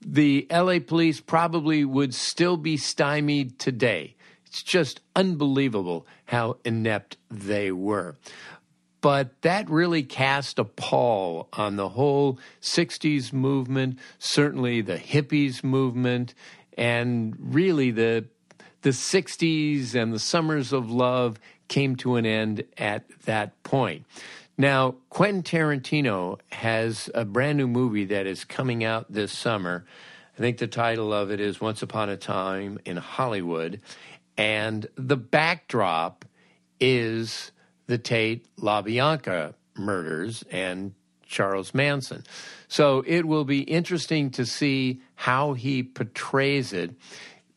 the 0.00 0.46
LA 0.50 0.78
police 0.78 1.20
probably 1.20 1.84
would 1.84 2.14
still 2.14 2.56
be 2.56 2.76
stymied 2.76 3.58
today. 3.58 4.14
It's 4.54 4.62
just 4.62 5.00
unbelievable 5.16 6.06
how 6.26 6.58
inept 6.64 7.16
they 7.28 7.72
were. 7.72 8.14
But 9.00 9.42
that 9.42 9.68
really 9.68 10.04
cast 10.04 10.60
a 10.60 10.64
pall 10.64 11.48
on 11.54 11.74
the 11.74 11.88
whole 11.88 12.38
60s 12.62 13.32
movement, 13.32 13.98
certainly 14.20 14.80
the 14.80 14.96
hippies 14.96 15.64
movement, 15.64 16.34
and 16.78 17.34
really 17.36 17.90
the 17.90 18.26
the 18.82 18.90
60s 18.90 19.96
and 19.96 20.12
the 20.12 20.20
summers 20.20 20.72
of 20.72 20.88
love 20.88 21.40
came 21.66 21.96
to 21.96 22.14
an 22.14 22.24
end 22.24 22.62
at 22.78 23.08
that 23.24 23.60
point. 23.64 24.06
Now, 24.56 24.94
Quentin 25.10 25.42
Tarantino 25.42 26.38
has 26.52 27.10
a 27.12 27.24
brand 27.24 27.58
new 27.58 27.66
movie 27.66 28.04
that 28.04 28.28
is 28.28 28.44
coming 28.44 28.84
out 28.84 29.10
this 29.10 29.32
summer. 29.32 29.84
I 30.36 30.40
think 30.40 30.58
the 30.58 30.66
title 30.66 31.12
of 31.12 31.30
it 31.30 31.40
is 31.40 31.60
Once 31.60 31.82
Upon 31.82 32.08
a 32.08 32.16
Time 32.16 32.80
in 32.84 32.96
Hollywood. 32.96 33.80
And 34.36 34.86
the 34.96 35.16
backdrop 35.16 36.24
is 36.80 37.52
the 37.86 37.98
Tate 37.98 38.46
LaBianca 38.56 39.54
murders 39.76 40.44
and 40.50 40.94
Charles 41.26 41.74
Manson. 41.74 42.24
So 42.68 43.02
it 43.06 43.24
will 43.24 43.44
be 43.44 43.60
interesting 43.62 44.30
to 44.32 44.46
see 44.46 45.00
how 45.14 45.54
he 45.54 45.82
portrays 45.82 46.72
it 46.72 46.94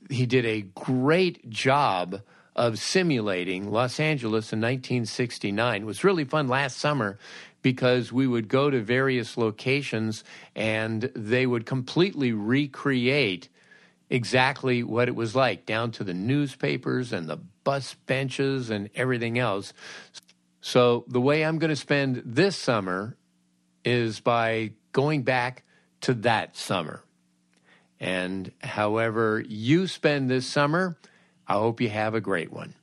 he 0.10 0.26
did 0.26 0.46
a 0.46 0.62
great 0.62 1.50
job 1.50 2.22
of 2.56 2.80
simulating 2.80 3.72
Los 3.72 4.00
Angeles 4.00 4.52
in 4.52 4.60
1969. 4.60 5.82
It 5.82 5.86
was 5.86 6.04
really 6.04 6.24
fun 6.24 6.48
last 6.48 6.78
summer 6.78 7.18
because 7.62 8.12
we 8.12 8.28
would 8.28 8.48
go 8.48 8.70
to 8.70 8.82
various 8.82 9.38
locations 9.38 10.24
and 10.56 11.12
they 11.16 11.46
would 11.46 11.66
completely 11.66 12.32
recreate 12.32 13.50
exactly 14.10 14.84
what 14.84 15.08
it 15.08 15.16
was 15.16 15.36
like, 15.36 15.66
down 15.66 15.92
to 15.92 16.04
the 16.04 16.14
newspapers 16.14 17.14
and 17.14 17.28
the 17.28 17.38
bus 17.64 17.96
benches 18.06 18.70
and 18.70 18.90
everything 18.96 19.38
else. 19.38 19.74
So, 20.62 21.06
the 21.08 21.22
way 21.22 21.46
I'm 21.46 21.60
going 21.60 21.70
to 21.70 21.76
spend 21.76 22.22
this 22.26 22.56
summer 22.58 23.16
is 23.86 24.20
by 24.20 24.72
going 24.92 25.24
back 25.24 25.64
to 26.02 26.14
that 26.14 26.58
summer. 26.58 27.04
And 28.00 28.52
however 28.62 29.44
you 29.48 29.88
spend 29.88 30.30
this 30.30 30.46
summer, 30.46 30.98
I 31.48 31.54
hope 31.54 31.82
you 31.82 31.90
have 31.90 32.14
a 32.16 32.22
great 32.22 32.52
one. 32.52 32.76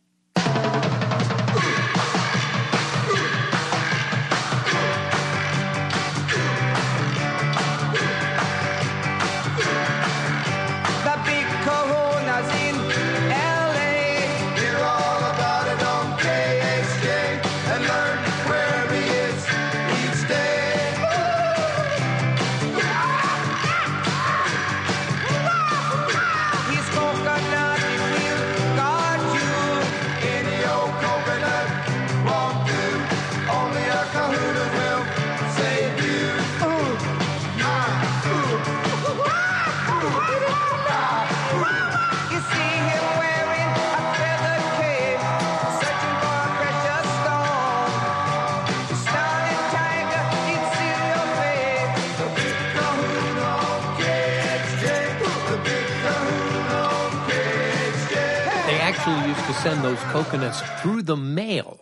Actually 59.06 59.28
used 59.28 59.44
to 59.44 59.52
send 59.52 59.84
those 59.84 59.98
coconuts 60.04 60.62
through 60.80 61.02
the 61.02 61.16
mail. 61.16 61.78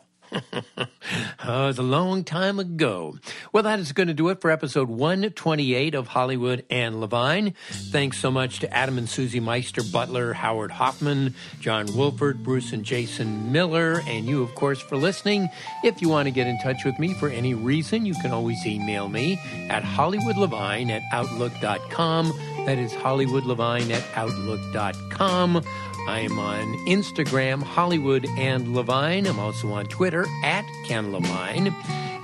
oh, 1.45 1.69
it's 1.69 1.79
a 1.79 1.83
long 1.83 2.25
time 2.25 2.59
ago. 2.59 3.17
Well, 3.53 3.63
that 3.63 3.79
is 3.79 3.93
going 3.93 4.09
to 4.09 4.15
do 4.15 4.31
it 4.31 4.41
for 4.41 4.51
episode 4.51 4.89
128 4.89 5.95
of 5.95 6.09
Hollywood 6.09 6.65
and 6.69 7.01
Levine. 7.01 7.55
Thanks 7.71 8.19
so 8.19 8.33
much 8.33 8.59
to 8.61 8.75
Adam 8.75 8.99
and 8.99 9.09
Susie 9.09 9.39
Meister, 9.39 9.85
Butler, 9.85 10.33
Howard 10.33 10.73
Hoffman, 10.73 11.37
John 11.61 11.95
Wolford, 11.95 12.43
Bruce 12.43 12.73
and 12.73 12.85
Jason 12.85 13.53
Miller, 13.53 14.03
and 14.09 14.27
you, 14.27 14.43
of 14.43 14.57
course, 14.57 14.81
for 14.81 14.97
listening. 14.97 15.49
If 15.85 16.03
you 16.03 16.09
want 16.09 16.27
to 16.27 16.33
get 16.33 16.49
in 16.49 16.59
touch 16.59 16.85
with 16.85 16.99
me 16.99 17.15
for 17.15 17.29
any 17.29 17.55
reason, 17.55 18.05
you 18.05 18.15
can 18.15 18.33
always 18.33 18.67
email 18.67 19.09
me 19.09 19.39
at 19.69 19.85
hollywoodlevine 19.85 20.91
at 20.91 21.03
outlook.com. 21.13 22.33
That 22.67 22.79
is 22.79 22.93
hollywoodlevine 22.93 23.91
at 23.91 24.05
outlook.com. 24.17 25.63
I 26.09 26.21
am 26.21 26.39
on 26.39 26.75
Instagram, 26.87 27.63
Hollywood 27.63 28.27
and 28.37 28.75
Levine. 28.75 29.27
I'm 29.27 29.39
also 29.39 29.73
on 29.73 29.87
Twitter 29.87 30.27
at 30.45 30.65
Ken 30.85 31.13
Levine. 31.13 31.75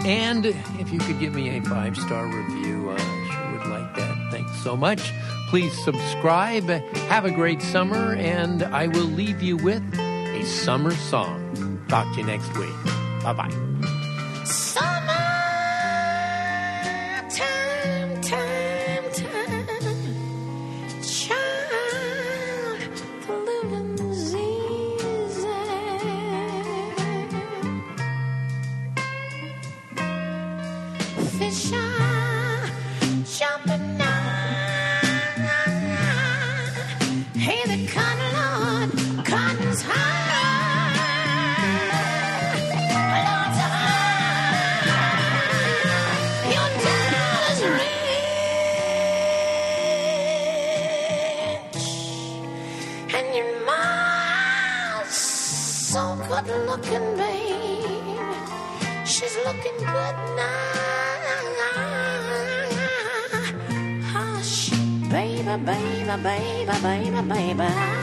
And 0.04 0.46
if 0.46 0.92
you 0.92 0.98
could 1.00 1.18
give 1.18 1.34
me 1.34 1.56
a 1.58 1.62
five 1.62 1.96
star 1.96 2.26
review, 2.26 2.90
I 2.90 2.98
sure 2.98 3.52
would 3.52 3.66
like 3.68 3.94
that. 3.96 4.28
Thanks 4.30 4.56
so 4.62 4.76
much. 4.76 5.12
Please 5.48 5.72
subscribe. 5.84 6.68
Have 7.08 7.24
a 7.24 7.30
great 7.30 7.62
summer, 7.62 8.14
and 8.14 8.62
I 8.62 8.86
will 8.88 9.04
leave 9.04 9.42
you 9.42 9.56
with 9.56 9.82
a 9.98 10.44
summer 10.44 10.92
song. 10.92 11.84
Talk 11.88 12.12
to 12.14 12.20
you 12.20 12.26
next 12.26 12.54
week. 12.56 12.74
Bye 13.22 13.32
bye. 13.32 14.97
Baby, 66.22 66.72
baby, 66.82 67.20
baby, 67.28 67.97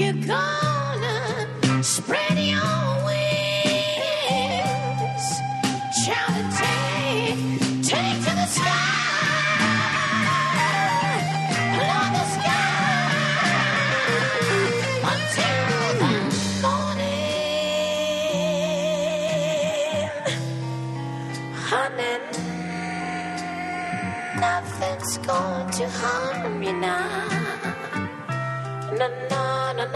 you 0.00 0.14
gone. 0.14 0.69